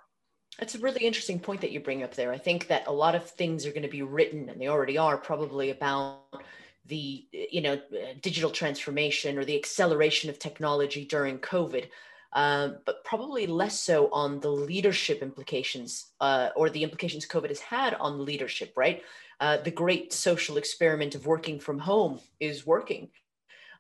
That's 0.59 0.75
a 0.75 0.79
really 0.79 1.05
interesting 1.05 1.39
point 1.39 1.61
that 1.61 1.71
you 1.71 1.81
bring 1.81 2.03
up 2.03 2.15
there. 2.15 2.33
I 2.33 2.39
think 2.39 2.69
that 2.69 2.87
a 2.87 2.93
lot 2.93 3.15
of 3.15 3.29
things 3.31 3.67
are 3.67 3.71
going 3.71 3.83
to 3.83 3.89
be 3.89 4.03
written 4.03 4.49
and 4.49 4.61
they 4.61 4.69
already 4.69 4.97
are 4.97 5.19
probably 5.19 5.71
about 5.71 6.43
the 6.89 7.27
you 7.33 7.61
know 7.61 7.81
digital 8.23 8.51
transformation 8.51 9.39
or 9.39 9.45
the 9.45 9.57
acceleration 9.57 10.29
of 10.31 10.39
technology 10.39 11.05
during 11.05 11.39
covid 11.39 11.89
um, 12.35 12.77
but 12.85 13.03
probably 13.05 13.47
less 13.47 13.81
so 13.81 14.11
on 14.13 14.41
the 14.41 14.51
leadership 14.51 15.23
implications 15.23 16.13
uh, 16.21 16.51
or 16.57 16.69
the 16.71 16.83
implications 16.83 17.27
covid 17.27 17.49
has 17.49 17.61
had 17.61 17.95
on 17.95 18.25
leadership 18.25 18.73
right 18.77 19.03
uh, 19.41 19.59
the 19.59 19.71
great 19.71 20.13
social 20.13 20.57
experiment 20.57 21.15
of 21.15 21.27
working 21.27 21.61
from 21.61 21.79
home 21.79 22.21
is 22.41 22.67
working. 22.67 23.09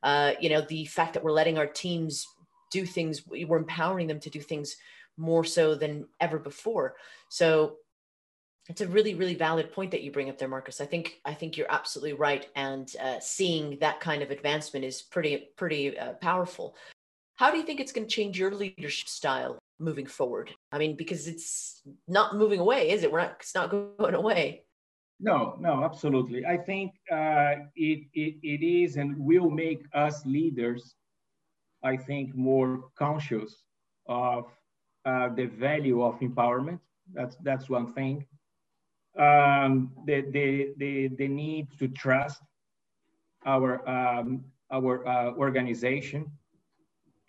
Uh, 0.02 0.32
you 0.40 0.48
know, 0.48 0.60
the 0.60 0.84
fact 0.86 1.14
that 1.14 1.24
we're 1.24 1.32
letting 1.32 1.58
our 1.58 1.66
teams 1.66 2.26
do 2.70 2.86
things, 2.86 3.26
we're 3.26 3.56
empowering 3.56 4.06
them 4.06 4.20
to 4.20 4.30
do 4.30 4.40
things 4.40 4.76
more 5.16 5.44
so 5.44 5.74
than 5.74 6.06
ever 6.20 6.38
before. 6.38 6.94
So 7.28 7.76
it's 8.68 8.82
a 8.82 8.86
really, 8.86 9.14
really 9.14 9.34
valid 9.34 9.72
point 9.72 9.90
that 9.90 10.02
you 10.02 10.12
bring 10.12 10.28
up 10.28 10.38
there, 10.38 10.48
Marcos. 10.48 10.80
I 10.80 10.86
think 10.86 11.20
I 11.24 11.34
think 11.34 11.56
you're 11.56 11.70
absolutely 11.70 12.12
right, 12.12 12.46
and 12.54 12.90
uh, 13.02 13.18
seeing 13.20 13.78
that 13.80 14.00
kind 14.00 14.22
of 14.22 14.30
advancement 14.30 14.84
is 14.84 15.02
pretty, 15.02 15.48
pretty 15.56 15.98
uh, 15.98 16.12
powerful. 16.14 16.76
How 17.36 17.50
do 17.50 17.56
you 17.56 17.62
think 17.62 17.80
it's 17.80 17.92
going 17.92 18.06
to 18.06 18.14
change 18.14 18.38
your 18.38 18.52
leadership 18.52 19.08
style 19.08 19.58
moving 19.78 20.06
forward? 20.06 20.50
I 20.72 20.78
mean, 20.78 20.96
because 20.96 21.28
it's 21.28 21.82
not 22.06 22.36
moving 22.36 22.60
away, 22.60 22.90
is 22.90 23.04
it? 23.04 23.12
We're 23.12 23.22
not. 23.22 23.36
It's 23.40 23.54
not 23.54 23.70
going 23.70 24.14
away. 24.14 24.64
No, 25.20 25.56
no, 25.58 25.82
absolutely. 25.82 26.44
I 26.46 26.56
think 26.56 26.92
uh, 27.10 27.54
it, 27.74 28.06
it, 28.12 28.36
it 28.42 28.64
is 28.64 28.96
and 28.96 29.18
will 29.18 29.50
make 29.50 29.84
us 29.92 30.24
leaders, 30.24 30.94
I 31.82 31.96
think, 31.96 32.34
more 32.36 32.90
conscious 32.96 33.62
of 34.06 34.46
uh, 35.04 35.28
the 35.34 35.46
value 35.46 36.02
of 36.02 36.20
empowerment. 36.20 36.80
That's, 37.12 37.36
that's 37.42 37.68
one 37.68 37.92
thing. 37.94 38.26
Um, 39.18 39.92
the, 40.06 40.20
the, 40.30 40.72
the, 40.76 41.08
the 41.08 41.28
need 41.28 41.66
to 41.78 41.88
trust 41.88 42.40
our, 43.44 43.88
um, 43.88 44.44
our 44.70 45.06
uh, 45.06 45.32
organization. 45.34 46.30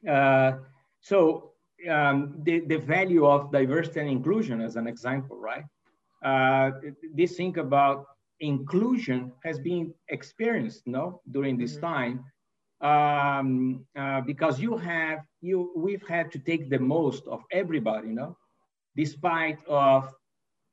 Uh, 0.08 0.54
so 1.02 1.52
um, 1.90 2.36
the, 2.44 2.60
the 2.60 2.78
value 2.78 3.26
of 3.26 3.52
diversity 3.52 4.02
and 4.02 4.10
inclusion 4.10 4.62
as 4.62 4.76
an 4.76 4.86
example, 4.86 5.38
right? 5.38 5.64
uh, 6.24 6.72
this 7.14 7.36
thing 7.36 7.58
about 7.58 8.06
inclusion 8.40 9.32
has 9.44 9.60
been 9.60 9.94
experienced 10.10 10.84
no 10.86 11.22
during 11.32 11.58
this 11.58 11.76
mm-hmm. 11.78 11.86
time 11.86 12.26
um, 12.82 13.86
uh, 13.98 14.22
because 14.22 14.60
you 14.60 14.78
have 14.78 15.20
you 15.42 15.72
we've 15.76 16.08
had 16.08 16.32
to 16.32 16.40
take 16.40 16.70
the 16.70 16.80
most 16.80 17.28
of 17.28 17.42
everybody 17.52 18.08
you 18.08 18.14
know 18.14 18.38
despite 18.96 19.60
of 19.68 20.14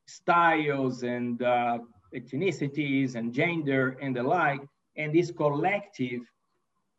styles 0.06 1.02
and 1.02 1.42
uh, 1.42 1.78
ethnicities 2.14 3.14
and 3.14 3.32
gender 3.32 3.98
and 4.00 4.14
the 4.16 4.22
like. 4.22 4.60
And 4.96 5.14
this 5.14 5.30
collective 5.30 6.22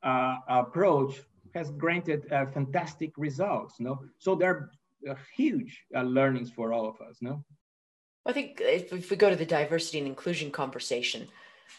uh, 0.03 0.35
approach 0.47 1.21
has 1.55 1.71
granted 1.71 2.31
uh, 2.31 2.45
fantastic 2.45 3.11
results 3.17 3.79
no? 3.79 3.99
So 4.19 4.35
there 4.35 4.69
are 5.09 5.17
huge 5.35 5.83
uh, 5.95 6.01
learnings 6.01 6.51
for 6.51 6.73
all 6.73 6.87
of 6.87 7.01
us 7.01 7.17
no? 7.21 7.43
I 8.25 8.33
think 8.33 8.59
if 8.61 9.09
we 9.09 9.17
go 9.17 9.29
to 9.29 9.35
the 9.35 9.45
diversity 9.45 9.99
and 9.99 10.07
inclusion 10.07 10.51
conversation, 10.51 11.27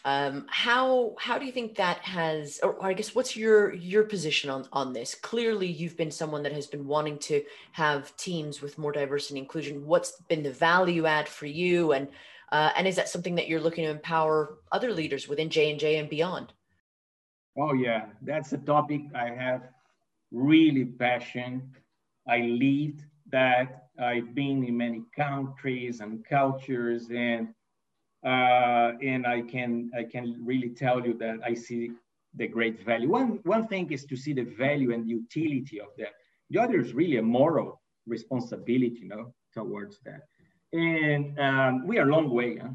Um, 0.05 0.45
how 0.49 1.15
how 1.19 1.37
do 1.37 1.45
you 1.45 1.51
think 1.51 1.75
that 1.75 1.99
has, 1.99 2.59
or, 2.63 2.83
I 2.83 2.93
guess, 2.93 3.13
what's 3.13 3.35
your 3.35 3.73
your 3.73 4.03
position 4.03 4.49
on 4.49 4.67
on 4.71 4.93
this? 4.93 5.13
Clearly, 5.13 5.67
you've 5.67 5.97
been 5.97 6.11
someone 6.11 6.43
that 6.43 6.53
has 6.53 6.67
been 6.67 6.87
wanting 6.87 7.17
to 7.19 7.43
have 7.73 8.15
teams 8.15 8.61
with 8.61 8.77
more 8.77 8.91
diversity 8.91 9.39
and 9.39 9.45
inclusion. 9.45 9.85
What's 9.85 10.21
been 10.29 10.43
the 10.43 10.51
value 10.51 11.05
add 11.05 11.27
for 11.27 11.47
you, 11.47 11.91
and 11.91 12.07
uh, 12.51 12.71
and 12.77 12.87
is 12.87 12.95
that 12.95 13.09
something 13.09 13.35
that 13.35 13.47
you're 13.49 13.59
looking 13.59 13.83
to 13.83 13.91
empower 13.91 14.59
other 14.71 14.93
leaders 14.93 15.27
within 15.27 15.49
J 15.49 15.69
and 15.71 15.79
J 15.79 15.97
and 15.97 16.09
beyond? 16.09 16.53
Oh 17.57 17.73
yeah, 17.73 18.05
that's 18.21 18.53
a 18.53 18.57
topic 18.57 19.01
I 19.13 19.29
have 19.29 19.63
really 20.31 20.85
passion. 20.85 21.75
I 22.27 22.37
lead 22.37 23.03
that. 23.31 23.89
I've 24.01 24.33
been 24.33 24.63
in 24.63 24.77
many 24.77 25.03
countries 25.13 25.99
and 25.99 26.23
cultures, 26.23 27.09
and 27.09 27.53
uh, 28.25 28.91
and 29.01 29.25
I 29.25 29.41
can 29.41 29.91
I 29.97 30.03
can 30.03 30.41
really 30.43 30.69
tell 30.69 31.05
you 31.05 31.13
that 31.19 31.39
I 31.45 31.53
see 31.53 31.91
the 32.35 32.47
great 32.47 32.83
value. 32.85 33.09
One 33.09 33.39
one 33.43 33.67
thing 33.67 33.91
is 33.91 34.05
to 34.05 34.15
see 34.15 34.33
the 34.33 34.43
value 34.43 34.93
and 34.93 35.09
utility 35.09 35.79
of 35.79 35.89
that. 35.97 36.13
The 36.49 36.59
other 36.59 36.79
is 36.79 36.93
really 36.93 37.17
a 37.17 37.23
moral 37.23 37.81
responsibility, 38.07 38.99
you 39.01 39.07
know, 39.07 39.33
towards 39.53 39.99
that. 40.05 40.21
And 40.73 41.39
um, 41.39 41.87
we 41.87 41.97
are 41.97 42.07
a 42.07 42.11
long 42.11 42.29
way, 42.29 42.57
huh? 42.57 42.69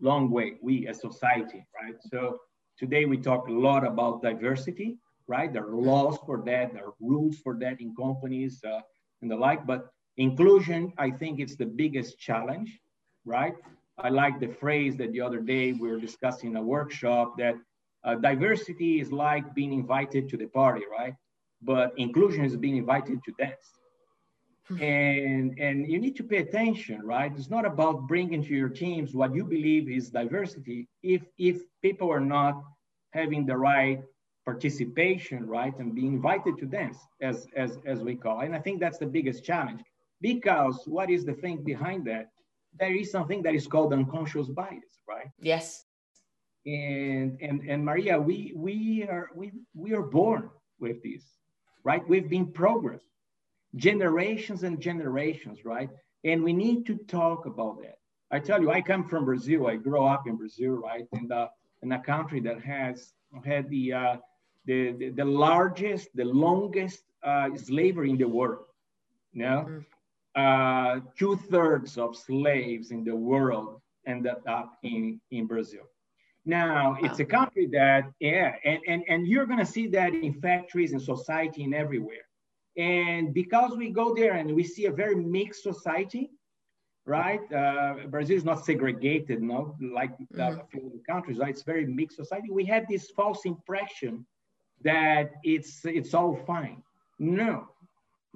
long 0.00 0.30
way. 0.30 0.54
We 0.62 0.86
as 0.88 1.00
society, 1.00 1.64
right? 1.80 1.94
So 2.10 2.38
today 2.78 3.04
we 3.04 3.18
talk 3.18 3.48
a 3.48 3.52
lot 3.52 3.86
about 3.86 4.22
diversity, 4.22 4.98
right? 5.26 5.52
There 5.52 5.66
are 5.66 5.76
laws 5.76 6.18
for 6.26 6.42
that, 6.46 6.72
there 6.72 6.86
are 6.86 6.94
rules 7.00 7.38
for 7.38 7.56
that 7.60 7.80
in 7.80 7.94
companies 7.94 8.60
uh, 8.64 8.80
and 9.22 9.30
the 9.30 9.36
like. 9.36 9.66
But 9.66 9.88
inclusion, 10.16 10.92
I 10.98 11.10
think 11.10 11.40
it's 11.40 11.56
the 11.56 11.66
biggest 11.66 12.18
challenge, 12.18 12.80
right? 13.24 13.54
I 13.98 14.08
like 14.10 14.38
the 14.40 14.48
phrase 14.48 14.96
that 14.98 15.12
the 15.12 15.20
other 15.20 15.40
day 15.40 15.72
we 15.72 15.88
were 15.88 15.98
discussing 15.98 16.50
in 16.50 16.56
a 16.56 16.62
workshop 16.62 17.36
that 17.38 17.56
uh, 18.04 18.14
diversity 18.14 19.00
is 19.00 19.12
like 19.12 19.54
being 19.54 19.72
invited 19.72 20.28
to 20.30 20.36
the 20.36 20.46
party, 20.46 20.82
right? 20.90 21.14
But 21.62 21.92
inclusion 21.96 22.44
is 22.44 22.56
being 22.56 22.76
invited 22.76 23.22
to 23.24 23.32
dance. 23.38 23.66
Hmm. 24.68 24.82
and 24.82 25.58
and 25.58 25.90
you 25.90 25.98
need 25.98 26.14
to 26.16 26.22
pay 26.22 26.38
attention, 26.38 27.00
right? 27.02 27.32
It's 27.34 27.48
not 27.48 27.64
about 27.64 28.06
bringing 28.06 28.42
to 28.44 28.54
your 28.54 28.68
teams 28.68 29.14
what 29.14 29.34
you 29.34 29.44
believe 29.44 29.88
is 29.90 30.10
diversity. 30.10 30.86
If 31.02 31.22
if 31.38 31.62
people 31.80 32.10
are 32.12 32.26
not 32.38 32.62
having 33.12 33.46
the 33.46 33.56
right 33.56 34.02
participation, 34.44 35.46
right, 35.46 35.74
and 35.78 35.94
being 35.94 36.14
invited 36.14 36.58
to 36.58 36.66
dance, 36.66 36.98
as 37.22 37.46
as 37.56 37.78
as 37.86 38.02
we 38.02 38.14
call, 38.14 38.40
it. 38.40 38.46
and 38.46 38.54
I 38.54 38.60
think 38.60 38.78
that's 38.78 38.98
the 38.98 39.06
biggest 39.06 39.42
challenge. 39.42 39.82
Because 40.20 40.82
what 40.86 41.08
is 41.10 41.24
the 41.24 41.34
thing 41.34 41.62
behind 41.64 42.04
that? 42.06 42.30
There 42.78 42.94
is 42.94 43.10
something 43.10 43.42
that 43.42 43.54
is 43.54 43.66
called 43.66 43.92
unconscious 43.92 44.48
bias, 44.48 45.00
right? 45.08 45.28
Yes. 45.40 45.84
And 46.66 47.38
and 47.40 47.62
and 47.68 47.84
Maria, 47.84 48.20
we 48.20 48.52
we 48.54 49.04
are 49.08 49.30
we 49.34 49.52
we 49.74 49.94
are 49.94 50.02
born 50.02 50.50
with 50.80 51.02
this, 51.02 51.24
right? 51.84 52.06
We've 52.08 52.28
been 52.28 52.52
programmed 52.52 53.00
generations 53.76 54.62
and 54.64 54.80
generations, 54.80 55.64
right? 55.64 55.88
And 56.24 56.42
we 56.42 56.52
need 56.52 56.84
to 56.86 56.96
talk 56.96 57.46
about 57.46 57.80
that. 57.82 57.98
I 58.30 58.38
tell 58.38 58.60
you, 58.60 58.70
I 58.70 58.82
come 58.82 59.08
from 59.08 59.24
Brazil. 59.24 59.66
I 59.66 59.76
grew 59.76 60.04
up 60.04 60.26
in 60.26 60.36
Brazil, 60.36 60.72
right? 60.72 61.06
In 61.12 61.28
the 61.28 61.48
in 61.82 61.92
a 61.92 62.00
country 62.00 62.40
that 62.40 62.60
has 62.62 63.12
had 63.44 63.70
the 63.70 63.92
uh, 63.92 64.16
the, 64.66 64.92
the, 64.92 65.08
the 65.10 65.24
largest, 65.24 66.08
the 66.14 66.24
longest 66.24 67.02
uh, 67.22 67.48
slavery 67.56 68.10
in 68.10 68.18
the 68.18 68.28
world. 68.28 68.66
You 69.32 69.42
know? 69.42 69.66
Mm 69.68 69.84
uh, 70.38 71.00
two 71.18 71.34
thirds 71.52 71.98
of 71.98 72.16
slaves 72.16 72.86
in 72.96 73.02
the 73.04 73.16
world 73.30 73.80
ended 74.06 74.40
up 74.46 74.68
in, 74.82 75.20
in 75.30 75.46
Brazil. 75.46 75.84
Now, 76.44 76.96
it's 77.02 77.18
a 77.18 77.28
country 77.38 77.66
that, 77.78 78.04
yeah, 78.20 78.54
and, 78.64 78.80
and, 78.86 79.02
and 79.08 79.20
you're 79.26 79.46
going 79.46 79.58
to 79.58 79.72
see 79.76 79.86
that 79.88 80.14
in 80.14 80.32
factories 80.48 80.92
and 80.92 81.02
society 81.02 81.64
and 81.64 81.74
everywhere. 81.74 82.26
And 82.76 83.34
because 83.34 83.76
we 83.76 83.90
go 83.90 84.14
there 84.14 84.34
and 84.34 84.54
we 84.54 84.64
see 84.64 84.86
a 84.86 84.92
very 84.92 85.16
mixed 85.16 85.62
society, 85.62 86.30
right? 87.04 87.40
Uh, 87.52 88.06
Brazil 88.06 88.36
is 88.36 88.44
not 88.44 88.64
segregated, 88.64 89.42
no, 89.42 89.76
like 90.00 90.12
mm-hmm. 90.12 90.60
a 90.60 90.64
few 90.70 91.02
countries, 91.10 91.38
right? 91.38 91.50
It's 91.50 91.64
very 91.64 91.86
mixed 91.86 92.16
society. 92.16 92.48
We 92.50 92.64
have 92.66 92.84
this 92.88 93.10
false 93.10 93.42
impression 93.44 94.24
that 94.84 95.32
it's 95.42 95.84
it's 95.84 96.14
all 96.14 96.34
fine. 96.46 96.82
No, 97.18 97.54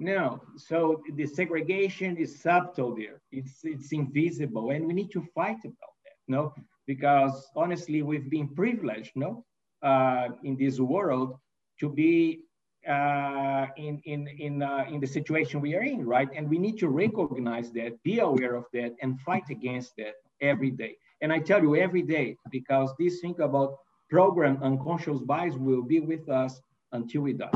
no, 0.03 0.41
so 0.57 1.01
the 1.15 1.25
segregation 1.25 2.17
is 2.17 2.41
subtle 2.41 2.93
there. 2.95 3.21
It's 3.31 3.63
it's 3.63 3.91
invisible, 3.93 4.71
and 4.71 4.85
we 4.85 4.93
need 4.93 5.11
to 5.11 5.21
fight 5.33 5.61
about 5.63 5.95
that. 6.05 6.17
No, 6.27 6.53
because 6.85 7.49
honestly, 7.55 8.01
we've 8.01 8.29
been 8.29 8.49
privileged, 8.53 9.11
no, 9.15 9.45
uh, 9.81 10.27
in 10.43 10.57
this 10.57 10.79
world 10.79 11.37
to 11.79 11.89
be 11.89 12.41
uh, 12.87 13.67
in 13.77 14.01
in 14.03 14.27
in 14.27 14.61
uh, 14.61 14.85
in 14.89 14.99
the 14.99 15.07
situation 15.07 15.61
we 15.61 15.73
are 15.75 15.83
in, 15.83 16.05
right? 16.05 16.29
And 16.35 16.49
we 16.49 16.59
need 16.59 16.77
to 16.79 16.89
recognize 16.89 17.71
that, 17.71 18.01
be 18.03 18.19
aware 18.19 18.55
of 18.55 18.65
that, 18.73 18.91
and 19.01 19.19
fight 19.21 19.49
against 19.49 19.95
that 19.99 20.15
every 20.41 20.71
day. 20.71 20.97
And 21.21 21.31
I 21.31 21.39
tell 21.39 21.61
you 21.61 21.77
every 21.77 22.01
day 22.01 22.35
because 22.51 22.93
this 22.99 23.21
thing 23.21 23.39
about 23.39 23.77
program 24.09 24.61
unconscious 24.61 25.19
bias 25.19 25.55
will 25.55 25.81
be 25.81 26.01
with 26.01 26.27
us 26.27 26.59
until 26.91 27.21
we 27.21 27.33
die. 27.33 27.51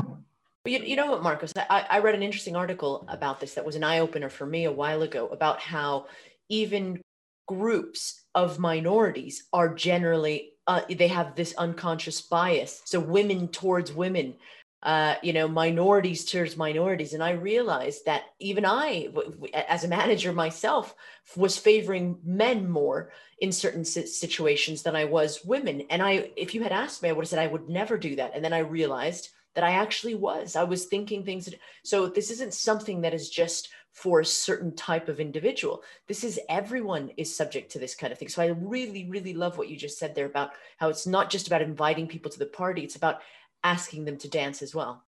You, 0.64 0.80
you 0.80 0.96
know 0.96 1.10
what, 1.10 1.22
Marcos? 1.22 1.52
I, 1.56 1.86
I 1.88 1.98
read 2.00 2.14
an 2.14 2.22
interesting 2.22 2.56
article 2.56 3.06
about 3.08 3.40
this 3.40 3.54
that 3.54 3.64
was 3.64 3.76
an 3.76 3.84
eye 3.84 4.00
opener 4.00 4.28
for 4.28 4.46
me 4.46 4.64
a 4.64 4.72
while 4.72 5.02
ago 5.02 5.28
about 5.28 5.60
how 5.60 6.06
even 6.48 7.00
groups 7.46 8.24
of 8.34 8.58
minorities 8.58 9.44
are 9.52 9.74
generally 9.74 10.52
uh, 10.68 10.82
they 10.90 11.08
have 11.08 11.34
this 11.34 11.54
unconscious 11.56 12.20
bias. 12.20 12.82
So 12.84 13.00
women 13.00 13.48
towards 13.48 13.90
women, 13.90 14.34
uh, 14.82 15.14
you 15.22 15.32
know, 15.32 15.48
minorities 15.48 16.26
towards 16.26 16.58
minorities. 16.58 17.14
And 17.14 17.22
I 17.22 17.30
realized 17.30 18.04
that 18.04 18.24
even 18.38 18.66
I, 18.66 19.08
as 19.54 19.84
a 19.84 19.88
manager 19.88 20.30
myself, 20.30 20.94
was 21.36 21.56
favoring 21.56 22.18
men 22.22 22.68
more 22.68 23.10
in 23.40 23.50
certain 23.50 23.84
situations 23.84 24.82
than 24.82 24.94
I 24.94 25.06
was 25.06 25.42
women. 25.42 25.84
And 25.88 26.02
I, 26.02 26.32
if 26.36 26.54
you 26.54 26.62
had 26.62 26.72
asked 26.72 27.02
me, 27.02 27.08
I 27.08 27.12
would 27.12 27.22
have 27.22 27.30
said 27.30 27.38
I 27.38 27.46
would 27.46 27.70
never 27.70 27.96
do 27.96 28.16
that. 28.16 28.32
And 28.34 28.44
then 28.44 28.52
I 28.52 28.58
realized 28.58 29.30
that 29.54 29.64
I 29.64 29.72
actually 29.72 30.14
was. 30.14 30.56
I 30.56 30.64
was 30.64 30.84
thinking 30.86 31.24
things. 31.24 31.46
That, 31.46 31.58
so 31.84 32.06
this 32.06 32.30
isn't 32.30 32.54
something 32.54 33.00
that 33.00 33.14
is 33.14 33.28
just 33.28 33.70
for 33.92 34.20
a 34.20 34.24
certain 34.24 34.74
type 34.76 35.08
of 35.08 35.18
individual. 35.18 35.82
This 36.06 36.22
is 36.22 36.38
everyone 36.48 37.10
is 37.16 37.34
subject 37.34 37.72
to 37.72 37.78
this 37.78 37.94
kind 37.94 38.12
of 38.12 38.18
thing. 38.18 38.28
So 38.28 38.42
I 38.42 38.48
really, 38.48 39.08
really 39.08 39.34
love 39.34 39.58
what 39.58 39.68
you 39.68 39.76
just 39.76 39.98
said 39.98 40.14
there 40.14 40.26
about 40.26 40.50
how 40.76 40.88
it's 40.88 41.06
not 41.06 41.30
just 41.30 41.48
about 41.48 41.62
inviting 41.62 42.06
people 42.06 42.30
to 42.30 42.38
the 42.38 42.46
party, 42.46 42.82
it's 42.82 42.96
about 42.96 43.20
asking 43.64 44.04
them 44.04 44.16
to 44.18 44.28
dance 44.28 44.62
as 44.62 44.74
well. 44.74 45.02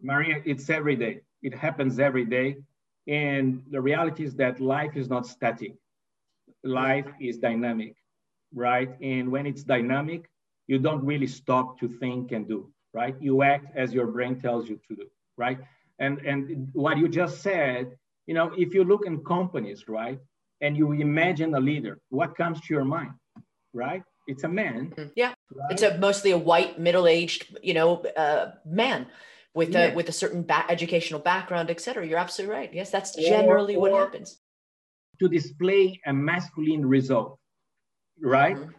Maria, 0.00 0.40
it's 0.44 0.70
every 0.70 0.96
day. 0.96 1.20
It 1.42 1.54
happens 1.54 1.98
every 1.98 2.24
day. 2.24 2.58
And 3.08 3.62
the 3.70 3.80
reality 3.80 4.24
is 4.24 4.34
that 4.36 4.60
life 4.60 4.96
is 4.96 5.08
not 5.08 5.26
static. 5.26 5.74
Life 6.62 7.06
is 7.20 7.38
dynamic, 7.38 7.96
right? 8.54 8.90
And 9.02 9.32
when 9.32 9.46
it's 9.46 9.64
dynamic, 9.64 10.30
you 10.68 10.78
don't 10.78 11.04
really 11.04 11.26
stop 11.26 11.80
to 11.80 11.88
think 11.88 12.30
and 12.30 12.46
do 12.46 12.70
right? 12.92 13.14
You 13.20 13.42
act 13.42 13.66
as 13.76 13.92
your 13.92 14.06
brain 14.06 14.40
tells 14.40 14.68
you 14.68 14.80
to 14.88 14.96
do, 14.96 15.06
right? 15.36 15.58
And, 15.98 16.18
and 16.20 16.68
what 16.72 16.98
you 16.98 17.08
just 17.08 17.42
said, 17.42 17.96
you 18.26 18.34
know, 18.34 18.52
if 18.56 18.74
you 18.74 18.84
look 18.84 19.06
in 19.06 19.24
companies, 19.24 19.88
right, 19.88 20.18
and 20.60 20.76
you 20.76 20.92
imagine 20.92 21.54
a 21.54 21.60
leader, 21.60 21.98
what 22.08 22.36
comes 22.36 22.60
to 22.62 22.74
your 22.74 22.84
mind, 22.84 23.12
right? 23.72 24.02
It's 24.26 24.44
a 24.44 24.48
man. 24.48 24.90
Mm-hmm. 24.90 25.08
Yeah, 25.16 25.28
right? 25.54 25.70
it's 25.70 25.82
a 25.82 25.98
mostly 25.98 26.30
a 26.30 26.38
white, 26.38 26.78
middle-aged, 26.78 27.56
you 27.62 27.74
know, 27.74 28.02
uh, 28.16 28.52
man 28.64 29.06
with 29.54 29.70
yeah. 29.70 29.86
a 29.86 29.94
with 29.94 30.08
a 30.08 30.12
certain 30.12 30.42
ba- 30.42 30.66
educational 30.68 31.20
background, 31.20 31.70
etc. 31.70 32.06
You're 32.06 32.18
absolutely 32.18 32.56
right. 32.56 32.72
Yes, 32.72 32.90
that's 32.90 33.16
generally 33.16 33.74
or, 33.74 33.88
or 33.88 33.92
what 33.92 34.00
happens. 34.00 34.38
To 35.18 35.28
display 35.28 36.00
a 36.06 36.12
masculine 36.12 36.86
result, 36.86 37.38
right? 38.22 38.56
Mm-hmm. 38.56 38.70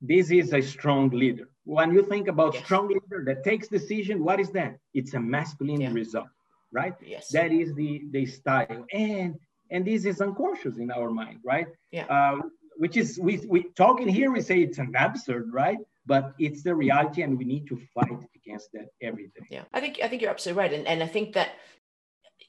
This 0.00 0.30
is 0.30 0.52
a 0.52 0.60
strong 0.60 1.10
leader 1.10 1.48
when 1.64 1.92
you 1.92 2.02
think 2.04 2.28
about 2.28 2.54
yes. 2.54 2.64
strong 2.64 2.88
leader 2.88 3.24
that 3.26 3.42
takes 3.42 3.68
decision, 3.68 4.22
what 4.22 4.38
is 4.38 4.50
that? 4.50 4.76
It's 4.92 5.14
a 5.14 5.20
masculine 5.20 5.80
yeah. 5.80 5.92
result, 5.92 6.28
right? 6.72 6.94
Yes. 7.04 7.28
That 7.28 7.52
is 7.52 7.74
the 7.74 8.02
the 8.10 8.26
style, 8.26 8.84
and 8.92 9.36
and 9.70 9.84
this 9.84 10.04
is 10.04 10.20
unconscious 10.20 10.76
in 10.76 10.90
our 10.90 11.10
mind, 11.10 11.40
right? 11.44 11.66
Yeah. 11.90 12.06
Uh, 12.06 12.42
which 12.76 12.96
is 12.96 13.18
we 13.20 13.38
we 13.48 13.64
talking 13.76 14.08
here, 14.08 14.30
we 14.30 14.42
say 14.42 14.60
it's 14.60 14.78
an 14.78 14.92
absurd, 14.96 15.50
right? 15.52 15.78
But 16.06 16.34
it's 16.38 16.62
the 16.62 16.74
reality, 16.74 17.22
and 17.22 17.38
we 17.38 17.44
need 17.44 17.66
to 17.68 17.80
fight 17.94 18.20
against 18.36 18.68
that 18.74 18.88
every 19.00 19.28
day. 19.28 19.46
Yeah, 19.50 19.62
I 19.72 19.80
think 19.80 20.00
I 20.02 20.08
think 20.08 20.20
you're 20.20 20.30
absolutely 20.30 20.60
right, 20.62 20.72
and 20.72 20.86
and 20.86 21.02
I 21.02 21.06
think 21.06 21.34
that 21.34 21.52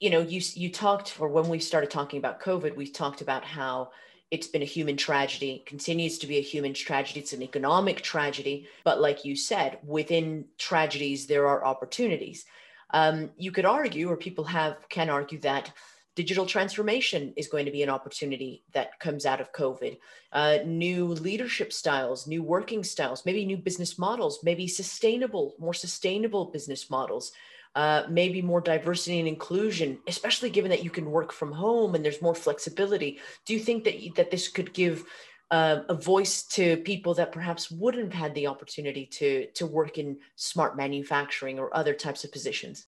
you 0.01 0.09
know 0.09 0.19
you 0.19 0.41
you 0.55 0.71
talked 0.71 1.09
for 1.09 1.29
when 1.29 1.47
we 1.47 1.59
started 1.59 1.89
talking 1.89 2.19
about 2.19 2.41
COVID, 2.41 2.75
we 2.75 2.87
talked 2.91 3.21
about 3.21 3.45
how 3.45 3.91
it's 4.31 4.47
been 4.47 4.61
a 4.61 4.65
human 4.65 4.97
tragedy, 4.97 5.63
continues 5.65 6.17
to 6.19 6.27
be 6.27 6.37
a 6.37 6.41
human 6.41 6.73
tragedy. 6.73 7.19
It's 7.19 7.33
an 7.33 7.43
economic 7.43 8.01
tragedy. 8.01 8.67
But 8.83 8.99
like 8.99 9.23
you 9.23 9.35
said, 9.35 9.77
within 9.85 10.45
tragedies, 10.57 11.27
there 11.27 11.47
are 11.47 11.65
opportunities. 11.65 12.45
Um, 12.91 13.31
you 13.37 13.51
could 13.51 13.65
argue, 13.65 14.09
or 14.09 14.17
people 14.17 14.45
have 14.45 14.77
can 14.89 15.09
argue 15.09 15.39
that 15.39 15.71
digital 16.15 16.45
transformation 16.45 17.33
is 17.35 17.47
going 17.49 17.65
to 17.65 17.71
be 17.71 17.83
an 17.83 17.89
opportunity 17.89 18.63
that 18.73 18.99
comes 18.99 19.25
out 19.25 19.41
of 19.41 19.51
COVID. 19.51 19.97
Uh, 20.31 20.59
new 20.65 21.07
leadership 21.07 21.73
styles, 21.73 22.25
new 22.25 22.41
working 22.41 22.83
styles, 22.83 23.25
maybe 23.25 23.45
new 23.45 23.57
business 23.57 23.99
models, 23.99 24.39
maybe 24.41 24.67
sustainable, 24.67 25.55
more 25.59 25.73
sustainable 25.73 26.45
business 26.45 26.89
models. 26.89 27.33
Uh, 27.75 28.03
maybe 28.09 28.41
more 28.41 28.61
diversity 28.61 29.19
and 29.19 29.27
inclusion, 29.27 29.99
especially 30.07 30.49
given 30.49 30.69
that 30.69 30.81
you 30.81 30.89
can 30.89 31.11
work 31.11 31.33
from 31.33 31.51
home 31.51 31.93
and 31.93 32.05
there's 32.05 32.21
more 32.21 32.33
flexibility. 32.33 33.19
Do 33.45 33.53
you 33.53 33.59
think 33.59 33.83
that 33.83 33.95
that 34.15 34.31
this 34.31 34.47
could 34.47 34.73
give 34.73 35.03
uh, 35.51 35.81
a 35.89 35.93
voice 35.93 36.43
to 36.43 36.77
people 36.77 37.13
that 37.15 37.33
perhaps 37.33 37.69
wouldn't 37.69 38.13
have 38.13 38.21
had 38.23 38.33
the 38.33 38.47
opportunity 38.47 39.05
to 39.05 39.47
to 39.55 39.65
work 39.65 39.97
in 39.97 40.17
smart 40.37 40.77
manufacturing 40.77 41.59
or 41.59 41.75
other 41.75 41.93
types 41.93 42.23
of 42.23 42.31
positions? 42.31 42.87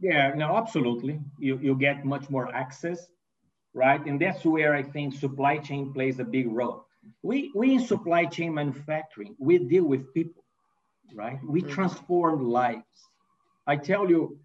Yeah, 0.00 0.32
no, 0.34 0.56
absolutely. 0.56 1.20
You, 1.38 1.58
you 1.58 1.74
get 1.74 2.04
much 2.04 2.30
more 2.30 2.54
access, 2.54 3.06
right? 3.74 4.04
And 4.06 4.18
that's 4.18 4.44
where 4.44 4.74
I 4.74 4.82
think 4.82 5.14
supply 5.14 5.58
chain 5.58 5.92
plays 5.92 6.18
a 6.20 6.24
big 6.24 6.50
role. 6.50 6.86
We, 7.22 7.52
we 7.54 7.74
in 7.74 7.86
supply 7.86 8.24
chain 8.24 8.54
manufacturing, 8.54 9.36
we 9.38 9.58
deal 9.58 9.84
with 9.84 10.12
people, 10.14 10.44
right? 11.14 11.38
We 11.46 11.60
mm-hmm. 11.60 11.70
transform 11.70 12.48
lives. 12.48 12.84
I 13.70 13.76
tell 13.76 14.10
you, 14.10 14.36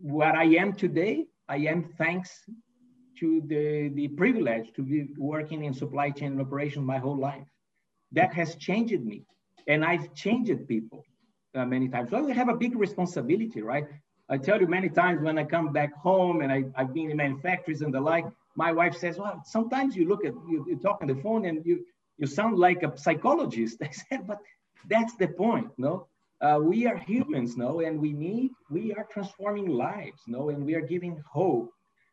what 0.00 0.36
I 0.36 0.44
am 0.62 0.72
today, 0.72 1.26
I 1.48 1.56
am 1.72 1.80
thanks 1.98 2.30
to 3.18 3.42
the, 3.46 3.88
the 3.88 4.06
privilege 4.22 4.72
to 4.76 4.82
be 4.82 5.08
working 5.18 5.64
in 5.64 5.74
supply 5.74 6.10
chain 6.10 6.30
and 6.34 6.40
operation 6.40 6.84
my 6.84 6.98
whole 6.98 7.18
life. 7.18 7.48
That 8.12 8.32
has 8.34 8.54
changed 8.54 9.02
me. 9.04 9.24
And 9.66 9.84
I've 9.84 10.14
changed 10.14 10.68
people 10.68 11.04
uh, 11.56 11.64
many 11.64 11.88
times. 11.88 12.10
So 12.10 12.22
we 12.22 12.32
have 12.34 12.48
a 12.48 12.54
big 12.54 12.76
responsibility, 12.76 13.62
right? 13.62 13.86
I 14.28 14.38
tell 14.38 14.60
you 14.60 14.68
many 14.68 14.88
times 14.88 15.22
when 15.22 15.38
I 15.38 15.44
come 15.44 15.72
back 15.72 15.92
home 15.96 16.42
and 16.42 16.52
I, 16.52 16.62
I've 16.76 16.94
been 16.94 17.10
in 17.10 17.16
manufacturers 17.16 17.82
and 17.82 17.92
the 17.92 18.00
like, 18.00 18.26
my 18.54 18.70
wife 18.70 18.96
says, 18.96 19.18
well, 19.18 19.42
sometimes 19.44 19.96
you 19.96 20.06
look 20.06 20.24
at, 20.24 20.34
you, 20.48 20.64
you 20.68 20.76
talk 20.78 20.98
on 21.02 21.08
the 21.08 21.16
phone 21.16 21.46
and 21.46 21.66
you, 21.66 21.84
you 22.16 22.28
sound 22.28 22.56
like 22.56 22.84
a 22.84 22.96
psychologist. 22.96 23.78
I 23.82 23.90
said, 23.90 24.28
but 24.28 24.38
that's 24.88 25.16
the 25.16 25.26
point, 25.26 25.70
no? 25.78 26.06
Uh, 26.40 26.58
we 26.60 26.86
are 26.86 26.96
humans, 26.96 27.56
no? 27.56 27.80
And 27.80 28.00
we 28.00 28.12
need, 28.12 28.52
we 28.70 28.94
are 28.94 29.06
transforming 29.12 29.68
lives, 29.68 30.22
no? 30.26 30.50
And 30.50 30.64
we 30.64 30.74
are 30.74 30.80
giving 30.80 31.20
hope. 31.30 31.70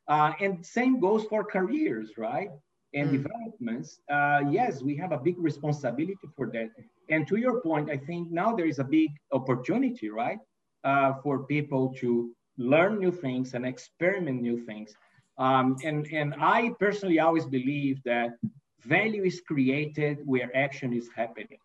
Uh, 0.08 0.34
and 0.40 0.66
same 0.66 1.00
goes 1.00 1.26
for 1.26 1.44
careers, 1.44 2.12
right? 2.18 2.50
And 2.94 3.10
mm. 3.10 3.24
developments. 3.24 4.00
Uh, 4.10 4.42
yes, 4.50 4.82
we 4.82 4.96
have 4.98 5.12
a 5.12 5.18
big 5.18 5.36
responsibility 5.38 6.28
for 6.36 6.48
that. 6.52 6.70
And 7.10 7.28
to 7.28 7.36
your 7.38 7.62
point, 7.62 7.90
I 7.90 7.98
think 7.98 8.32
now 8.32 8.56
there 8.56 8.66
is 8.66 8.80
a 8.80 8.84
big 8.84 9.10
opportunity, 9.32 10.10
right? 10.10 10.40
uh, 10.86 11.14
for 11.24 11.44
people 11.46 11.94
to 12.00 12.32
learn 12.58 13.00
new 13.00 13.12
things 13.12 13.54
and 13.56 13.66
experiment 13.66 14.42
new 14.42 14.64
things. 14.66 14.94
Um, 15.38 15.76
and, 15.84 16.08
and 16.14 16.36
I 16.40 16.72
personally 16.80 17.20
always 17.20 17.46
believe 17.46 18.02
that 18.06 18.38
value 18.84 19.24
is 19.24 19.42
created 19.42 20.20
where 20.26 20.56
action 20.56 20.94
is 20.94 21.10
happening. 21.14 21.58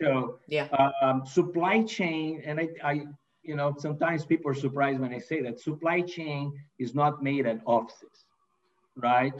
So 0.00 0.38
yeah. 0.48 0.68
Um, 1.02 1.26
supply 1.26 1.82
chain, 1.82 2.42
and 2.44 2.58
I, 2.58 2.68
I, 2.82 2.92
you 3.42 3.56
know, 3.56 3.74
sometimes 3.78 4.24
people 4.24 4.50
are 4.50 4.54
surprised 4.54 5.00
when 5.00 5.12
I 5.12 5.18
say 5.18 5.42
that 5.42 5.60
supply 5.60 6.00
chain 6.00 6.52
is 6.78 6.94
not 6.94 7.22
made 7.22 7.46
at 7.46 7.60
offices, 7.66 8.24
right? 8.96 9.32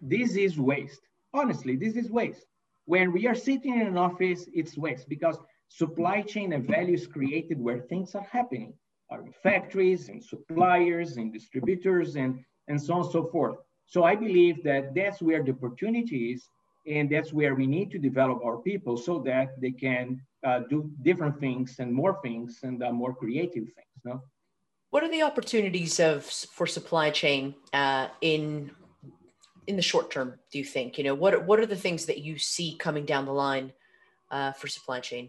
This 0.00 0.36
is 0.36 0.58
waste. 0.58 1.00
Honestly, 1.34 1.76
this 1.76 1.96
is 1.96 2.10
waste. 2.10 2.46
When 2.86 3.12
we 3.12 3.26
are 3.26 3.34
sitting 3.34 3.80
in 3.80 3.86
an 3.86 3.98
office, 3.98 4.48
it's 4.54 4.76
waste 4.76 5.08
because 5.08 5.38
supply 5.68 6.22
chain 6.22 6.52
and 6.54 6.66
values 6.66 7.06
created 7.06 7.60
where 7.60 7.80
things 7.80 8.14
are 8.14 8.26
happening, 8.30 8.72
are 9.10 9.22
in 9.22 9.32
factories 9.42 10.08
and 10.08 10.24
suppliers 10.24 11.18
and 11.18 11.32
distributors 11.32 12.16
and, 12.16 12.42
and 12.68 12.80
so 12.80 12.94
on 12.94 13.02
and 13.02 13.12
so 13.12 13.26
forth. 13.26 13.56
So 13.84 14.04
I 14.04 14.16
believe 14.16 14.64
that 14.64 14.94
that's 14.94 15.20
where 15.20 15.42
the 15.42 15.52
opportunity 15.52 16.32
is 16.32 16.48
and 16.88 17.10
that's 17.10 17.32
where 17.32 17.54
we 17.54 17.66
need 17.66 17.90
to 17.90 17.98
develop 17.98 18.44
our 18.44 18.58
people 18.58 18.96
so 18.96 19.18
that 19.20 19.60
they 19.60 19.70
can 19.70 20.20
uh, 20.44 20.60
do 20.70 20.90
different 21.02 21.38
things 21.38 21.76
and 21.78 21.92
more 21.92 22.18
things 22.22 22.60
and 22.62 22.82
uh, 22.82 22.92
more 22.92 23.14
creative 23.14 23.64
things. 23.64 23.98
No? 24.04 24.22
What 24.90 25.02
are 25.02 25.10
the 25.10 25.22
opportunities 25.22 26.00
of 26.00 26.24
for 26.24 26.66
supply 26.66 27.10
chain 27.10 27.54
uh, 27.72 28.08
in 28.20 28.70
in 29.66 29.76
the 29.76 29.82
short 29.82 30.10
term? 30.10 30.38
Do 30.50 30.58
you 30.58 30.64
think 30.64 30.96
you 30.96 31.04
know 31.04 31.14
what 31.14 31.44
what 31.44 31.60
are 31.60 31.66
the 31.66 31.76
things 31.76 32.06
that 32.06 32.18
you 32.18 32.38
see 32.38 32.76
coming 32.76 33.04
down 33.04 33.26
the 33.26 33.32
line 33.32 33.72
uh, 34.30 34.52
for 34.52 34.66
supply 34.68 35.00
chain? 35.00 35.28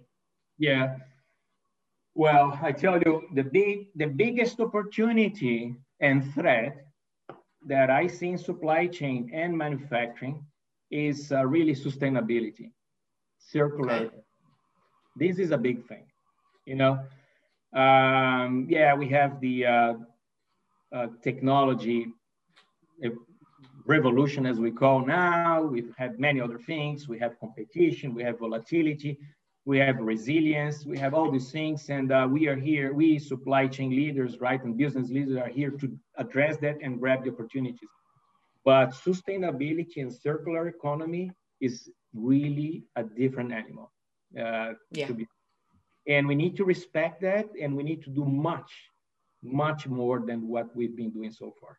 Yeah. 0.58 0.96
Well, 2.16 2.58
I 2.62 2.72
tell 2.72 3.00
you, 3.00 3.24
the 3.34 3.44
big, 3.44 3.88
the 3.96 4.08
biggest 4.08 4.60
opportunity 4.60 5.76
and 6.02 6.34
threat 6.34 6.86
that 7.66 7.90
I 7.90 8.08
see 8.08 8.30
in 8.30 8.38
supply 8.38 8.88
chain 8.88 9.32
and 9.34 9.58
manufacturing 9.58 10.44
is 10.92 11.32
uh, 11.32 11.46
really 11.46 11.74
sustainability, 11.74 12.72
circular. 13.38 13.94
Okay. 13.94 14.16
This 15.16 15.40
is 15.40 15.52
a 15.52 15.58
big 15.58 15.88
thing, 15.88 16.06
you 16.66 16.76
know. 16.76 17.00
Um, 17.74 18.68
yeah, 18.70 18.94
we 18.96 19.08
have 19.10 19.40
the 19.42 19.66
uh, 19.66 19.94
uh, 20.94 21.08
technology 21.22 22.08
revolution, 23.86 24.46
as 24.46 24.60
we 24.60 24.72
call 24.72 25.06
now. 25.06 25.62
We've 25.64 25.94
had 25.98 26.20
many 26.20 26.40
other 26.40 26.60
things. 26.60 27.08
We 27.08 27.18
have 27.20 27.40
competition, 27.40 28.14
we 28.14 28.24
have 28.24 28.40
volatility, 28.40 29.18
we 29.66 29.78
have 29.80 29.98
resilience, 29.98 30.86
we 30.86 30.98
have 30.98 31.14
all 31.14 31.32
these 31.32 31.52
things, 31.52 31.90
and 31.90 32.12
uh, 32.12 32.28
we 32.30 32.48
are 32.48 32.56
here, 32.56 32.94
we 32.94 33.20
supply 33.20 33.68
chain 33.68 33.90
leaders, 33.92 34.40
right, 34.40 34.64
and 34.64 34.78
business 34.78 35.10
leaders 35.10 35.38
are 35.38 35.48
here 35.48 35.72
to 35.72 35.98
address 36.18 36.58
that 36.58 36.78
and 36.84 37.00
grab 37.00 37.24
the 37.24 37.32
opportunities. 37.32 37.90
But 38.66 38.92
sustainability 38.92 39.98
and 39.98 40.14
circular 40.14 40.68
economy 40.68 41.32
is 41.62 41.90
really 42.14 42.84
a 42.96 43.04
different 43.04 43.52
animal. 43.52 43.92
Uh, 44.38 44.74
yeah. 44.92 45.12
Be, 45.12 45.28
and 46.08 46.28
we 46.28 46.36
need 46.36 46.56
to 46.58 46.66
respect 46.66 47.22
that, 47.22 47.48
and 47.62 47.76
we 47.76 47.84
need 47.84 48.04
to 48.04 48.10
do 48.10 48.26
much, 48.26 48.72
much 49.44 49.88
more 49.88 50.20
than 50.26 50.48
what 50.48 50.76
we've 50.76 50.96
been 50.96 51.12
doing 51.12 51.32
so 51.32 51.54
far. 51.60 51.78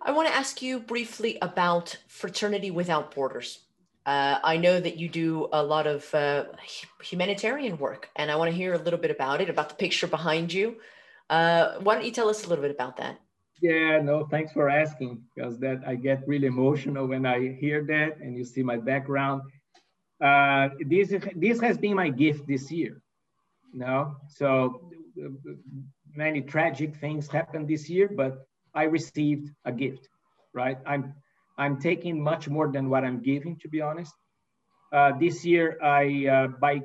I 0.00 0.10
want 0.12 0.28
to 0.28 0.34
ask 0.34 0.60
you 0.60 0.80
briefly 0.80 1.38
about 1.40 1.96
Fraternity 2.08 2.70
Without 2.70 3.14
Borders. 3.14 3.60
Uh, 4.04 4.38
I 4.42 4.56
know 4.56 4.80
that 4.80 4.96
you 4.96 5.08
do 5.08 5.48
a 5.52 5.62
lot 5.62 5.86
of 5.86 6.12
uh, 6.12 6.46
humanitarian 7.02 7.78
work, 7.78 8.10
and 8.16 8.30
I 8.30 8.36
want 8.36 8.50
to 8.50 8.56
hear 8.56 8.74
a 8.74 8.78
little 8.78 8.98
bit 8.98 9.12
about 9.12 9.40
it, 9.40 9.48
about 9.48 9.68
the 9.68 9.76
picture 9.76 10.08
behind 10.08 10.52
you. 10.52 10.76
Uh, 11.30 11.78
why 11.78 11.94
don't 11.94 12.04
you 12.04 12.10
tell 12.10 12.28
us 12.28 12.44
a 12.44 12.48
little 12.48 12.62
bit 12.62 12.72
about 12.72 12.96
that? 12.96 13.20
Yeah, 13.62 14.00
no, 14.02 14.26
thanks 14.26 14.52
for 14.52 14.68
asking, 14.68 15.22
because 15.34 15.58
that 15.60 15.82
I 15.86 15.94
get 15.96 16.26
really 16.28 16.48
emotional 16.48 17.06
when 17.08 17.26
I 17.26 17.54
hear 17.60 17.84
that, 17.86 18.18
and 18.20 18.36
you 18.36 18.44
see 18.44 18.62
my 18.62 18.76
background. 18.78 19.42
Uh, 20.22 20.70
this 20.88 21.14
this 21.36 21.60
has 21.60 21.78
been 21.78 21.94
my 21.96 22.10
gift 22.10 22.46
this 22.48 22.70
year. 22.72 23.02
no, 23.74 24.16
so 24.28 24.90
many 26.14 26.42
tragic 26.42 26.96
things 26.96 27.28
happened 27.28 27.68
this 27.68 27.88
year, 27.90 28.08
but 28.16 28.46
I 28.74 28.84
received 28.84 29.50
a 29.64 29.72
gift, 29.72 30.08
right? 30.54 30.78
I'm 30.86 31.14
I'm 31.58 31.78
taking 31.80 32.22
much 32.22 32.48
more 32.48 32.70
than 32.72 32.90
what 32.90 33.04
I'm 33.04 33.20
giving, 33.22 33.58
to 33.60 33.68
be 33.68 33.80
honest. 33.80 34.14
Uh, 34.92 35.12
this 35.20 35.44
year, 35.44 35.78
I, 35.82 36.26
uh, 36.26 36.48
by 36.60 36.82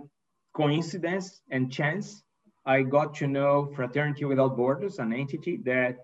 coincidence 0.56 1.42
and 1.52 1.72
chance, 1.72 2.24
I 2.66 2.84
got 2.84 3.16
to 3.16 3.28
know 3.28 3.72
Fraternity 3.76 4.26
Without 4.26 4.58
Borders, 4.58 5.00
an 5.00 5.14
entity 5.14 5.58
that 5.66 5.98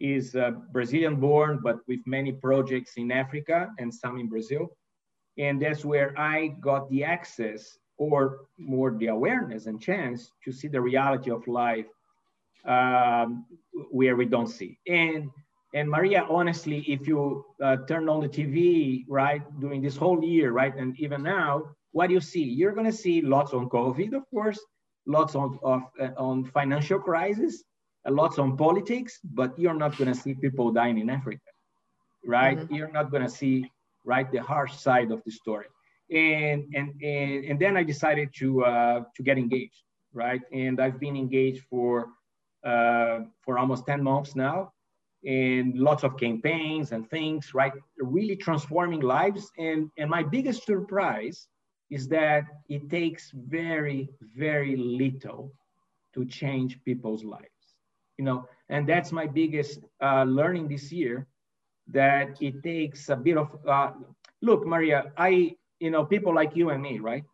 is 0.00 0.34
uh, 0.34 0.50
Brazilian 0.72 1.16
born, 1.16 1.60
but 1.62 1.78
with 1.88 2.00
many 2.06 2.32
projects 2.32 2.92
in 2.96 3.10
Africa 3.10 3.68
and 3.78 3.92
some 3.92 4.18
in 4.18 4.28
Brazil. 4.28 4.76
And 5.38 5.60
that's 5.60 5.84
where 5.84 6.18
I 6.18 6.48
got 6.60 6.88
the 6.90 7.04
access 7.04 7.78
or 7.98 8.46
more 8.58 8.96
the 8.98 9.06
awareness 9.06 9.66
and 9.66 9.80
chance 9.80 10.30
to 10.44 10.52
see 10.52 10.68
the 10.68 10.80
reality 10.80 11.30
of 11.30 11.46
life 11.46 11.86
um, 12.66 13.46
where 13.90 14.16
we 14.16 14.26
don't 14.26 14.48
see. 14.48 14.78
And 14.86 15.30
and 15.74 15.90
Maria, 15.90 16.24
honestly, 16.30 16.78
if 16.88 17.06
you 17.06 17.44
uh, 17.62 17.76
turn 17.88 18.08
on 18.08 18.20
the 18.20 18.28
TV, 18.28 19.04
right, 19.08 19.42
during 19.60 19.82
this 19.82 19.96
whole 19.96 20.24
year, 20.24 20.52
right, 20.52 20.74
and 20.74 20.98
even 20.98 21.22
now, 21.22 21.64
what 21.92 22.06
do 22.06 22.14
you 22.14 22.20
see? 22.20 22.42
You're 22.42 22.72
going 22.72 22.86
to 22.86 22.96
see 22.96 23.20
lots 23.20 23.52
on 23.52 23.68
COVID, 23.68 24.14
of 24.14 24.22
course, 24.30 24.58
lots 25.06 25.34
of, 25.34 25.58
of 25.62 25.82
uh, 26.00 26.10
on 26.16 26.44
financial 26.44 26.98
crisis, 26.98 27.64
uh, 28.06 28.10
lots 28.10 28.38
on 28.38 28.56
politics, 28.56 29.20
but 29.24 29.58
you're 29.58 29.74
not 29.74 29.96
going 29.96 30.12
to 30.12 30.18
see 30.18 30.34
people 30.34 30.70
dying 30.70 30.98
in 30.98 31.10
Africa, 31.10 31.50
right? 32.24 32.58
Mm-hmm. 32.58 32.74
You're 32.74 32.92
not 32.92 33.10
going 33.10 33.22
to 33.22 33.28
see, 33.28 33.70
right, 34.04 34.30
the 34.30 34.42
harsh 34.42 34.74
side 34.76 35.10
of 35.10 35.22
the 35.24 35.30
story. 35.30 35.66
And 36.10 36.64
and 36.74 36.88
and, 37.02 37.44
and 37.44 37.58
then 37.58 37.76
I 37.76 37.82
decided 37.82 38.28
to 38.38 38.64
uh, 38.64 39.00
to 39.16 39.22
get 39.22 39.38
engaged, 39.38 39.82
right? 40.12 40.42
And 40.52 40.80
I've 40.80 41.00
been 41.00 41.16
engaged 41.16 41.64
for 41.68 42.06
uh, 42.64 43.20
for 43.42 43.58
almost 43.58 43.86
10 43.86 44.02
months 44.02 44.36
now 44.36 44.72
and 45.24 45.76
lots 45.76 46.04
of 46.04 46.16
campaigns 46.16 46.92
and 46.92 47.08
things, 47.10 47.54
right? 47.54 47.72
Really 47.98 48.36
transforming 48.36 49.00
lives. 49.00 49.50
And, 49.58 49.90
and 49.98 50.08
my 50.08 50.22
biggest 50.22 50.64
surprise 50.64 51.48
is 51.90 52.08
that 52.08 52.44
it 52.68 52.88
takes 52.88 53.32
very, 53.34 54.08
very 54.20 54.76
little 54.76 55.52
to 56.14 56.24
change 56.24 56.82
people's 56.84 57.24
lives. 57.24 57.55
You 58.18 58.24
know, 58.24 58.48
and 58.68 58.88
that's 58.88 59.12
my 59.12 59.26
biggest 59.26 59.80
uh, 60.02 60.24
learning 60.24 60.68
this 60.68 60.90
year, 60.90 61.26
that 61.88 62.40
it 62.40 62.62
takes 62.62 63.08
a 63.08 63.16
bit 63.16 63.36
of, 63.36 63.48
uh, 63.68 63.92
look, 64.42 64.66
Maria, 64.66 65.12
I, 65.16 65.56
you 65.78 65.90
know, 65.90 66.04
people 66.04 66.34
like 66.34 66.56
you 66.56 66.70
and 66.70 66.82
me, 66.82 66.98
right? 66.98 67.24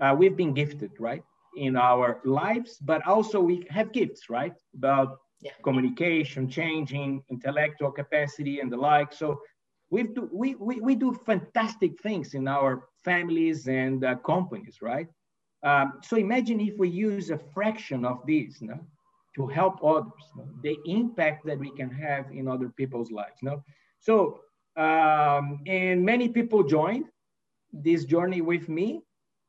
Uh, 0.00 0.14
we've 0.16 0.36
been 0.36 0.54
gifted, 0.54 0.92
right? 0.98 1.22
In 1.56 1.76
our 1.76 2.20
lives, 2.24 2.78
but 2.80 3.04
also 3.06 3.40
we 3.40 3.66
have 3.70 3.92
gifts, 3.92 4.28
right? 4.28 4.54
About 4.74 5.18
yeah. 5.40 5.52
communication, 5.64 6.48
changing, 6.48 7.22
intellectual 7.30 7.90
capacity 7.90 8.60
and 8.60 8.70
the 8.70 8.76
like. 8.76 9.12
So 9.12 9.40
we 9.90 10.04
do, 10.04 10.28
we, 10.32 10.54
we, 10.56 10.80
we 10.80 10.94
do 10.94 11.18
fantastic 11.24 12.00
things 12.02 12.34
in 12.34 12.46
our 12.46 12.88
families 13.04 13.68
and 13.68 14.04
uh, 14.04 14.16
companies, 14.16 14.78
right? 14.82 15.08
Um, 15.62 15.94
so 16.02 16.16
imagine 16.16 16.60
if 16.60 16.76
we 16.78 16.88
use 16.88 17.30
a 17.30 17.38
fraction 17.54 18.04
of 18.04 18.20
these, 18.26 18.58
no, 18.60 18.78
to 19.36 19.46
help 19.46 19.84
others, 19.84 20.24
no? 20.36 20.48
the 20.62 20.76
impact 20.86 21.46
that 21.46 21.58
we 21.58 21.70
can 21.70 21.90
have 21.90 22.26
in 22.32 22.48
other 22.48 22.70
people's 22.70 23.10
lives. 23.10 23.38
No? 23.42 23.62
So, 24.00 24.40
um, 24.76 25.60
and 25.66 26.04
many 26.04 26.28
people 26.28 26.62
joined 26.62 27.06
this 27.72 28.04
journey 28.04 28.40
with 28.40 28.68
me. 28.68 29.02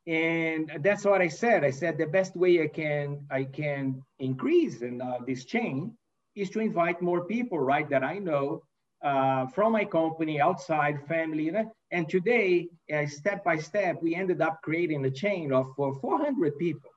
And 0.06 0.70
that's 0.80 1.04
what 1.04 1.20
I 1.20 1.28
said. 1.28 1.64
I 1.64 1.70
said 1.70 1.98
the 1.98 2.06
best 2.06 2.34
way 2.34 2.62
I 2.62 2.68
can 2.68 3.26
I 3.30 3.44
can 3.44 4.02
increase 4.18 4.80
in 4.80 5.02
uh, 5.02 5.18
this 5.26 5.44
chain 5.44 5.92
is 6.34 6.48
to 6.50 6.60
invite 6.60 7.02
more 7.02 7.26
people, 7.26 7.58
right? 7.58 7.88
That 7.90 8.02
I 8.02 8.18
know 8.18 8.62
uh, 9.02 9.46
from 9.48 9.72
my 9.72 9.84
company, 9.84 10.40
outside, 10.40 11.06
family. 11.06 11.52
And 11.90 12.08
today, 12.08 12.68
uh, 12.94 13.06
step 13.06 13.44
by 13.44 13.58
step, 13.58 14.02
we 14.02 14.14
ended 14.14 14.40
up 14.40 14.60
creating 14.62 15.04
a 15.04 15.10
chain 15.10 15.52
of 15.52 15.66
uh, 15.78 15.92
400 16.00 16.58
people, 16.58 16.90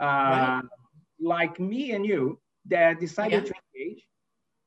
uh, 0.00 0.04
right. 0.04 0.62
Like 1.20 1.58
me 1.60 1.92
and 1.92 2.04
you, 2.04 2.38
that 2.66 3.00
decided 3.00 3.44
yeah. 3.44 3.50
to 3.50 3.54
engage. 3.74 4.04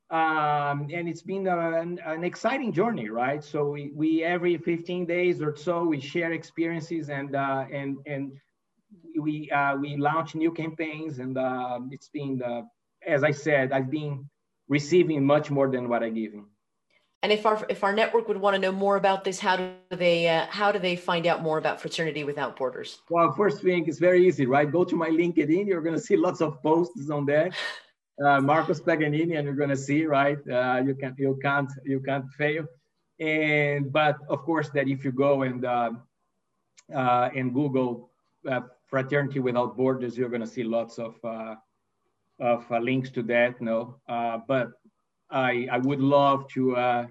Um, 0.09 0.89
and 0.93 1.07
it's 1.07 1.21
been 1.21 1.47
an, 1.47 1.99
an, 2.05 2.23
exciting 2.25 2.73
journey, 2.73 3.09
right? 3.09 3.41
So 3.41 3.69
we, 3.69 3.91
we 3.95 4.23
every 4.23 4.57
15 4.57 5.05
days 5.05 5.41
or 5.41 5.55
so 5.55 5.85
we 5.85 6.01
share 6.01 6.33
experiences 6.33 7.09
and 7.09 7.33
uh, 7.33 7.63
and 7.71 7.97
and 8.05 8.33
we 9.17 9.49
uh, 9.51 9.77
we 9.77 9.95
launch 9.95 10.35
new 10.35 10.51
campaigns 10.51 11.19
and 11.19 11.37
it's 11.93 12.09
been 12.09 12.41
as 13.05 13.23
I 13.23 13.31
said, 13.31 13.71
I've 13.71 13.89
been 13.89 14.29
receiving 14.67 15.25
much 15.25 15.51
more 15.51 15.69
than 15.69 15.89
what 15.89 16.03
I'm 16.03 16.13
giving. 16.13 16.45
And 17.23 17.31
if 17.31 17.45
our 17.45 17.63
if 17.69 17.83
our 17.83 17.93
network 17.93 18.27
would 18.27 18.37
want 18.37 18.55
to 18.55 18.59
know 18.59 18.71
more 18.71 18.95
about 18.95 19.23
this, 19.23 19.39
how 19.39 19.55
do 19.55 19.71
they 19.91 20.27
uh, 20.27 20.47
how 20.49 20.71
do 20.71 20.79
they 20.79 20.95
find 20.95 21.27
out 21.27 21.43
more 21.43 21.59
about 21.59 21.79
Fraternity 21.79 22.23
Without 22.23 22.55
Borders? 22.57 23.01
Well, 23.09 23.31
first 23.33 23.61
thing 23.61 23.85
is 23.85 23.99
very 23.99 24.27
easy, 24.27 24.47
right? 24.47 24.71
Go 24.71 24.83
to 24.83 24.95
my 24.95 25.09
LinkedIn. 25.09 25.67
You're 25.67 25.81
going 25.81 25.95
to 25.95 26.01
see 26.01 26.17
lots 26.17 26.41
of 26.41 26.61
posts 26.63 27.09
on 27.09 27.25
there. 27.25 27.51
Uh, 28.21 28.39
Marcos 28.39 28.79
Paganini, 28.79 29.35
and 29.35 29.45
you're 29.45 29.55
going 29.55 29.69
to 29.69 29.77
see, 29.77 30.05
right? 30.05 30.37
Uh, 30.47 30.83
you 30.85 30.93
can 30.93 31.15
you 31.17 31.39
can't 31.41 31.71
you 31.85 31.99
can't 32.01 32.29
fail. 32.37 32.67
And 33.19 33.91
but 33.91 34.17
of 34.29 34.43
course 34.43 34.69
that 34.75 34.87
if 34.87 35.03
you 35.03 35.11
go 35.11 35.41
and 35.41 35.65
uh, 35.65 35.91
uh 36.93 37.29
and 37.33 37.51
Google 37.51 38.11
uh, 38.47 38.61
Fraternity 38.85 39.39
Without 39.39 39.75
Borders, 39.75 40.17
you're 40.17 40.29
going 40.29 40.41
to 40.41 40.53
see 40.55 40.63
lots 40.63 40.99
of 40.99 41.15
uh, 41.23 41.55
of 42.39 42.69
uh, 42.71 42.79
links 42.79 43.09
to 43.11 43.23
that. 43.23 43.59
No, 43.61 43.95
uh, 44.07 44.39
but 44.47 44.71
I 45.31 45.67
I 45.71 45.77
would 45.77 45.99
love 45.99 46.47
to 46.49 46.75
uh, 46.75 47.05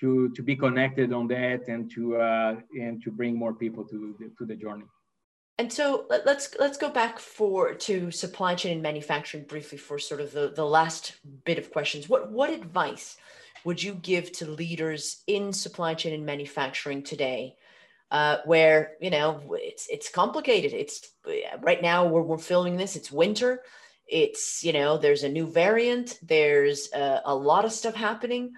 to 0.00 0.30
to 0.30 0.42
be 0.42 0.56
connected 0.56 1.12
on 1.12 1.28
that 1.28 1.68
and 1.68 1.90
to 1.94 2.16
and 2.80 3.02
to 3.02 3.10
bring 3.10 3.36
more 3.36 3.54
people 3.54 3.84
to 3.84 4.14
the, 4.18 4.30
to 4.38 4.46
the 4.46 4.56
journey. 4.56 4.84
And 5.60 5.70
so 5.70 6.06
let's 6.08 6.56
let's 6.58 6.78
go 6.78 6.88
back 6.88 7.18
for 7.18 7.74
to 7.74 8.10
supply 8.10 8.54
chain 8.54 8.72
and 8.72 8.82
manufacturing 8.82 9.44
briefly 9.44 9.76
for 9.76 9.98
sort 9.98 10.22
of 10.22 10.32
the, 10.32 10.52
the 10.56 10.64
last 10.64 11.16
bit 11.44 11.58
of 11.58 11.70
questions. 11.70 12.08
What 12.08 12.32
what 12.32 12.48
advice 12.48 13.18
would 13.66 13.82
you 13.82 13.92
give 13.92 14.32
to 14.32 14.46
leaders 14.50 15.22
in 15.26 15.52
supply 15.52 15.92
chain 15.92 16.14
and 16.14 16.24
manufacturing 16.24 17.02
today, 17.02 17.56
uh, 18.10 18.38
where 18.46 18.92
you 19.02 19.10
know 19.10 19.42
it's 19.50 19.86
it's 19.90 20.08
complicated? 20.08 20.72
It's 20.72 21.10
right 21.60 21.82
now 21.82 22.06
we're, 22.06 22.22
we're 22.22 22.38
filming 22.38 22.78
this. 22.78 22.96
It's 22.96 23.12
winter 23.12 23.60
it's 24.10 24.62
you 24.64 24.72
know 24.72 24.98
there's 24.98 25.22
a 25.22 25.28
new 25.28 25.46
variant 25.46 26.18
there's 26.22 26.92
a, 26.92 27.22
a 27.26 27.34
lot 27.34 27.64
of 27.64 27.72
stuff 27.72 27.94
happening 27.94 28.52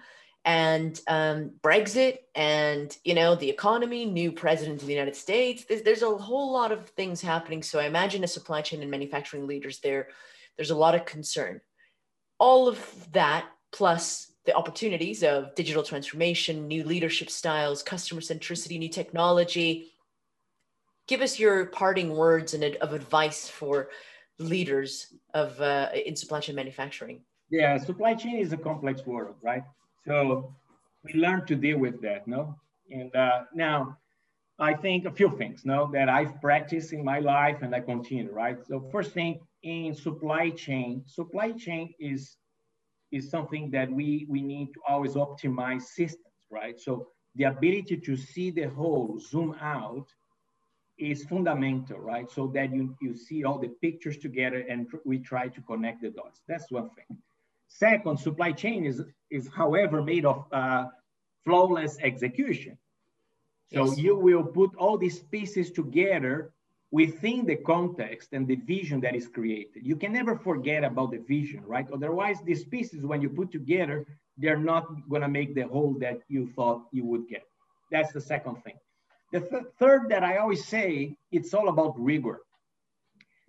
and 0.45 0.99
um, 1.07 1.51
brexit 1.61 2.17
and 2.35 2.97
you 3.03 3.13
know 3.13 3.35
the 3.35 3.49
economy 3.49 4.05
new 4.05 4.31
president 4.31 4.81
of 4.81 4.87
the 4.87 4.93
united 4.93 5.15
states 5.15 5.65
there's, 5.65 5.83
there's, 5.83 6.01
a 6.01 6.09
whole 6.09 6.51
lot 6.51 6.71
of 6.71 6.89
things 6.89 7.21
happening. 7.21 7.63
So 7.63 7.79
i 7.79 7.85
imagine 7.85 8.23
a 8.23 8.27
supply 8.27 8.61
chain 8.61 8.81
and 8.81 8.91
manufacturing 8.91 9.47
leaders 9.47 9.79
there 9.79 10.09
there's 10.57 10.71
a 10.71 10.75
lot 10.75 10.95
of 10.95 11.05
concern. 11.05 11.61
All 12.39 12.67
of 12.67 13.11
that 13.13 13.45
plus 13.71 14.31
the 14.45 14.55
opportunities 14.55 15.23
of 15.23 15.55
digital 15.55 15.83
transformation 15.83 16.67
new 16.67 16.83
leadership 16.83 17.29
styles 17.29 17.81
customer 17.81 18.21
centricity 18.21 18.77
new 18.77 18.89
technology 18.89 19.93
give 21.07 21.21
us 21.21 21.39
your 21.39 21.67
parting 21.67 22.09
words 22.09 22.53
and 22.53 22.63
of 22.77 22.93
advice 22.93 23.47
for 23.47 23.89
leaders 24.39 25.13
of 25.33 25.59
uh, 25.61 25.89
in 26.05 26.15
supply 26.15 26.39
chain 26.39 26.55
manufacturing? 26.55 27.21
Yeah, 27.49 27.77
supply 27.77 28.15
chain 28.15 28.37
is 28.37 28.53
a 28.53 28.57
complex 28.57 29.05
world, 29.05 29.35
right? 29.41 29.63
So 30.05 30.53
we 31.03 31.13
learn 31.13 31.45
to 31.45 31.55
deal 31.55 31.77
with 31.77 32.01
that, 32.01 32.27
no? 32.27 32.55
And 32.89 33.15
uh, 33.15 33.43
now, 33.53 33.97
I 34.59 34.73
think 34.73 35.05
a 35.05 35.11
few 35.11 35.35
things, 35.37 35.65
no, 35.65 35.89
that 35.93 36.09
I've 36.09 36.39
practiced 36.41 36.93
in 36.93 37.03
my 37.03 37.19
life 37.19 37.57
and 37.61 37.73
I 37.73 37.79
continue, 37.79 38.31
right? 38.31 38.57
So 38.65 38.87
first 38.91 39.11
thing 39.11 39.39
in 39.63 39.93
supply 39.93 40.49
chain, 40.51 41.03
supply 41.05 41.51
chain 41.51 41.93
is 41.99 42.37
is 43.11 43.29
something 43.29 43.69
that 43.71 43.91
we 43.91 44.25
we 44.29 44.41
need 44.41 44.73
to 44.73 44.79
always 44.87 45.13
optimize 45.13 45.83
systems, 45.83 46.39
right? 46.51 46.79
So 46.79 47.07
the 47.35 47.45
ability 47.45 47.97
to 47.97 48.15
see 48.15 48.51
the 48.51 48.69
whole, 48.69 49.19
zoom 49.19 49.55
out, 49.61 50.07
is 50.97 51.23
fundamental, 51.25 51.99
right? 51.99 52.29
So 52.29 52.47
that 52.53 52.73
you, 52.73 52.95
you 53.01 53.15
see 53.15 53.43
all 53.43 53.57
the 53.57 53.69
pictures 53.81 54.17
together 54.17 54.63
and 54.69 54.87
we 55.05 55.19
try 55.19 55.47
to 55.47 55.61
connect 55.61 56.01
the 56.01 56.09
dots. 56.09 56.41
That's 56.47 56.71
one 56.71 56.89
thing. 56.91 57.17
Second, 57.67 58.19
supply 58.19 58.51
chain 58.51 58.85
is, 58.85 59.01
is 59.31 59.49
however, 59.55 60.03
made 60.03 60.25
of 60.25 60.45
uh, 60.51 60.85
flawless 61.43 61.97
execution. 62.01 62.77
So 63.73 63.85
yes. 63.85 63.97
you 63.97 64.15
will 64.15 64.43
put 64.43 64.75
all 64.75 64.97
these 64.97 65.19
pieces 65.19 65.71
together 65.71 66.51
within 66.91 67.45
the 67.47 67.55
context 67.55 68.29
and 68.33 68.47
the 68.47 68.55
vision 68.55 69.01
that 69.01 69.15
is 69.15 69.27
created. 69.27 69.83
You 69.83 69.95
can 69.95 70.13
never 70.13 70.37
forget 70.37 70.83
about 70.83 71.09
the 71.09 71.17
vision, 71.17 71.63
right? 71.65 71.87
Otherwise, 71.91 72.37
these 72.45 72.63
pieces, 72.63 73.03
when 73.03 73.19
you 73.19 73.29
put 73.29 73.51
together, 73.51 74.05
they're 74.37 74.57
not 74.57 74.85
gonna 75.09 75.27
make 75.27 75.55
the 75.55 75.67
whole 75.67 75.95
that 75.99 76.19
you 76.27 76.47
thought 76.55 76.83
you 76.91 77.03
would 77.05 77.27
get. 77.27 77.47
That's 77.89 78.13
the 78.13 78.21
second 78.21 78.63
thing. 78.63 78.75
The 79.33 79.41
th 79.41 79.63
third 79.79 80.09
that 80.09 80.23
I 80.23 80.37
always 80.37 80.63
say, 80.63 81.17
it's 81.31 81.55
all 81.55 81.67
about 81.69 81.93
rigor. 81.97 82.41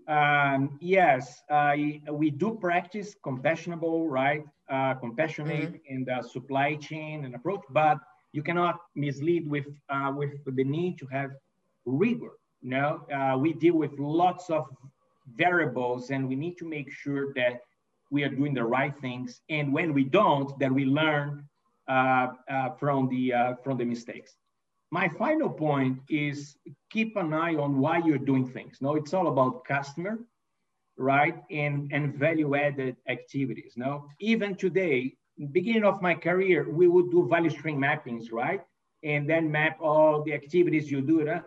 Um, 0.09 0.79
yes, 0.81 1.43
uh, 1.51 1.77
we 2.11 2.31
do 2.31 2.57
practice 2.69 3.15
compassionable, 3.29 4.09
right? 4.09 4.45
Uh, 4.75 4.95
compassionate 5.05 5.73
mm 5.73 5.81
-hmm. 5.81 5.93
in 5.93 5.99
the 6.09 6.19
supply 6.35 6.71
chain 6.89 7.25
and 7.25 7.35
approach, 7.35 7.65
but 7.81 7.99
you 8.37 8.43
cannot 8.49 8.77
mislead 9.05 9.45
with 9.55 9.69
uh, 9.95 10.11
with 10.21 10.33
the 10.59 10.67
need 10.77 10.95
to 11.03 11.07
have 11.17 11.31
rigor. 12.05 12.35
no, 12.77 12.87
uh, 13.17 13.35
we 13.45 13.51
deal 13.65 13.77
with 13.85 13.95
lots 14.23 14.45
of 14.57 14.63
variables, 15.45 16.03
and 16.13 16.21
we 16.31 16.37
need 16.45 16.57
to 16.63 16.67
make 16.77 16.89
sure 17.03 17.25
that 17.41 17.55
we 18.15 18.21
are 18.27 18.35
doing 18.41 18.55
the 18.61 18.67
right 18.79 18.97
things. 19.07 19.29
And 19.57 19.67
when 19.77 19.89
we 19.99 20.05
don't, 20.21 20.49
that 20.61 20.73
we 20.79 20.85
learn 21.01 21.29
uh, 21.97 22.27
uh, 22.55 22.69
from 22.81 22.99
the 23.13 23.23
from 23.65 23.75
the 23.81 23.87
mistakes. 23.95 24.31
My 24.91 25.09
final 25.09 25.51
point 25.51 25.99
is 26.09 26.57
keep 26.91 27.17
an 27.17 27.33
eye 27.33 27.57
on 27.57 27.79
why 27.79 27.99
you're 27.99 28.19
doing 28.19 28.47
things. 28.47 28.79
No, 28.81 28.95
it's 28.95 29.13
all 29.13 29.29
about 29.29 29.65
customer, 29.65 30.21
right? 30.97 31.37
And, 31.51 31.91
and 31.93 32.15
value 32.15 32.55
added 32.55 32.97
activities. 33.09 33.75
No, 33.77 34.07
even 34.21 34.55
today, 34.55 35.17
beginning 35.53 35.85
of 35.85 36.01
my 36.01 36.15
career, 36.15 36.71
we 36.71 36.87
would 36.87 37.11
do 37.11 37.27
value 37.29 37.51
stream 37.51 37.81
mappings, 37.81 38.33
right? 38.33 38.61
And 39.03 39.29
then 39.29 39.51
map 39.51 39.79
all 39.81 40.23
the 40.23 40.33
activities 40.33 40.91
you 40.91 41.01
do. 41.01 41.27
Right? 41.27 41.43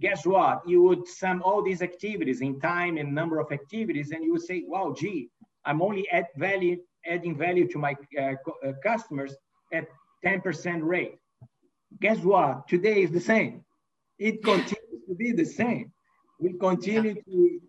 Guess 0.00 0.26
what? 0.26 0.62
You 0.66 0.82
would 0.82 1.06
sum 1.06 1.42
all 1.42 1.62
these 1.62 1.82
activities 1.82 2.40
in 2.40 2.60
time 2.60 2.96
and 2.96 3.14
number 3.14 3.38
of 3.40 3.52
activities, 3.52 4.10
and 4.10 4.24
you 4.24 4.32
would 4.32 4.42
say, 4.42 4.64
wow, 4.66 4.94
gee, 4.96 5.28
I'm 5.64 5.82
only 5.82 6.08
add 6.10 6.26
value, 6.36 6.78
adding 7.06 7.36
value 7.36 7.66
to 7.68 7.78
my 7.78 7.94
uh, 8.18 8.34
uh 8.66 8.72
customers 8.82 9.34
at 9.72 9.86
10% 10.24 10.80
rate 10.82 11.18
guess 12.00 12.18
what? 12.18 12.68
Today 12.68 13.02
is 13.02 13.10
the 13.10 13.20
same. 13.20 13.64
It 14.18 14.42
continues 14.42 15.02
to 15.08 15.14
be 15.14 15.32
the 15.32 15.44
same. 15.44 15.92
We 16.40 16.54
continue 16.54 17.14
to, 17.14 17.60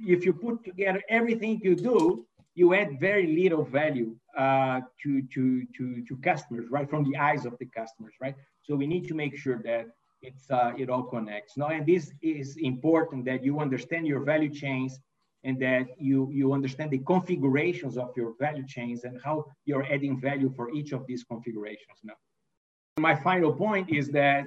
if 0.00 0.24
you 0.24 0.32
put 0.32 0.64
together 0.64 1.02
everything 1.08 1.60
you 1.62 1.74
do, 1.76 2.26
you 2.54 2.74
add 2.74 3.00
very 3.00 3.26
little 3.26 3.64
value 3.64 4.16
uh, 4.36 4.80
to, 5.02 5.22
to, 5.34 5.64
to, 5.76 6.04
to 6.06 6.16
customers, 6.18 6.66
right? 6.70 6.88
From 6.88 7.10
the 7.10 7.16
eyes 7.16 7.46
of 7.46 7.56
the 7.58 7.66
customers, 7.66 8.14
right? 8.20 8.34
So 8.62 8.74
we 8.76 8.86
need 8.86 9.06
to 9.08 9.14
make 9.14 9.36
sure 9.36 9.62
that 9.64 9.86
it's, 10.22 10.50
uh, 10.50 10.72
it 10.76 10.90
all 10.90 11.04
connects. 11.04 11.56
No, 11.56 11.66
and 11.68 11.86
this 11.86 12.12
is 12.22 12.56
important 12.58 13.24
that 13.24 13.42
you 13.42 13.60
understand 13.60 14.06
your 14.06 14.22
value 14.24 14.52
chains 14.52 14.98
and 15.44 15.58
that 15.60 15.86
you, 15.98 16.28
you 16.32 16.52
understand 16.52 16.90
the 16.90 16.98
configurations 16.98 17.96
of 17.96 18.10
your 18.16 18.34
value 18.38 18.66
chains 18.66 19.04
and 19.04 19.18
how 19.24 19.46
you're 19.64 19.86
adding 19.90 20.20
value 20.20 20.52
for 20.54 20.70
each 20.70 20.92
of 20.92 21.06
these 21.06 21.24
configurations 21.24 21.98
now. 22.04 22.14
My 23.00 23.14
final 23.14 23.52
point 23.52 23.88
is 23.90 24.08
that, 24.10 24.44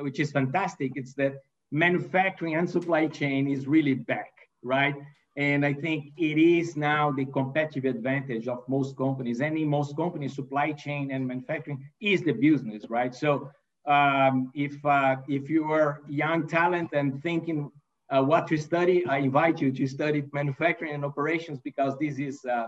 which 0.00 0.18
is 0.18 0.32
fantastic, 0.32 0.92
it's 0.96 1.14
that 1.14 1.34
manufacturing 1.70 2.56
and 2.56 2.68
supply 2.68 3.06
chain 3.06 3.48
is 3.48 3.66
really 3.66 3.94
back, 3.94 4.32
right? 4.62 4.94
And 5.36 5.64
I 5.64 5.72
think 5.72 6.12
it 6.18 6.36
is 6.36 6.76
now 6.76 7.10
the 7.10 7.24
competitive 7.24 7.84
advantage 7.86 8.48
of 8.48 8.68
most 8.68 8.96
companies. 8.96 9.40
And 9.40 9.56
in 9.56 9.68
most 9.68 9.96
companies, 9.96 10.34
supply 10.34 10.72
chain 10.72 11.10
and 11.10 11.26
manufacturing 11.26 11.82
is 12.00 12.22
the 12.22 12.32
business, 12.32 12.84
right? 12.90 13.14
So 13.14 13.50
um, 13.86 14.50
if 14.54 14.84
uh, 14.84 15.16
if 15.28 15.48
you 15.48 15.72
are 15.72 16.02
young 16.08 16.46
talent 16.46 16.90
and 16.92 17.22
thinking 17.22 17.70
uh, 18.10 18.22
what 18.22 18.46
to 18.48 18.58
study, 18.58 19.06
I 19.06 19.18
invite 19.18 19.60
you 19.60 19.72
to 19.72 19.86
study 19.86 20.24
manufacturing 20.32 20.92
and 20.92 21.04
operations 21.04 21.60
because 21.64 21.96
this 21.98 22.18
is 22.18 22.44
uh, 22.44 22.66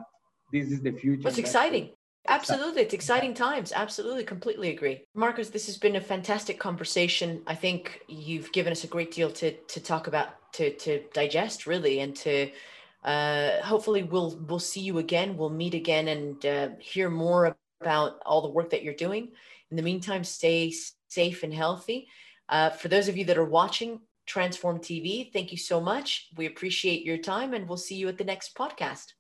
this 0.53 0.71
is 0.71 0.81
the 0.81 0.93
future. 0.93 1.29
It's 1.29 1.39
exciting. 1.39 1.91
Absolutely. 2.27 2.83
It's 2.83 2.95
exciting 2.95 3.35
times. 3.35 3.73
Absolutely. 3.73 4.25
Completely 4.25 4.71
agree. 4.71 5.03
Marcos, 5.15 5.51
this 5.51 5.67
has 5.67 5.77
been 5.77 5.97
a 5.97 6.01
fantastic 6.01 6.59
conversation. 6.59 7.43
I 7.47 7.55
think 7.55 8.01
you've 8.09 8.51
given 8.53 8.73
us 8.73 8.85
a 8.85 8.89
great 8.89 9.13
deal 9.13 9.31
to, 9.33 9.53
to 9.53 9.81
talk 9.81 10.07
about, 10.07 10.53
to, 10.55 10.75
to 10.77 11.03
digest 11.13 11.67
really, 11.67 12.01
and 12.01 12.17
to 12.17 12.51
uh, 13.05 13.61
hopefully 13.63 14.03
we'll, 14.03 14.39
we'll 14.49 14.59
see 14.59 14.81
you 14.81 14.99
again. 14.99 15.37
We'll 15.37 15.51
meet 15.51 15.75
again 15.75 16.09
and 16.09 16.47
uh, 16.47 16.69
hear 16.79 17.11
more 17.11 17.57
about 17.81 18.21
all 18.25 18.41
the 18.41 18.49
work 18.49 18.71
that 18.71 18.83
you're 18.83 18.95
doing. 18.95 19.33
In 19.71 19.77
the 19.77 19.83
meantime, 19.83 20.25
stay 20.25 20.73
safe 21.09 21.43
and 21.43 21.53
healthy. 21.53 22.09
Uh, 22.49 22.71
for 22.71 22.89
those 22.89 23.09
of 23.09 23.17
you 23.17 23.25
that 23.27 23.39
are 23.39 23.45
watching 23.45 24.01
Transform 24.27 24.79
TV, 24.79 25.31
thank 25.33 25.53
you 25.53 25.59
so 25.59 25.81
much. 25.81 26.29
We 26.37 26.47
appreciate 26.47 27.05
your 27.05 27.19
time 27.19 27.53
and 27.53 27.69
we'll 27.69 27.77
see 27.77 27.97
you 27.97 28.09
at 28.09 28.17
the 28.17 28.25
next 28.25 28.57
podcast. 28.57 29.13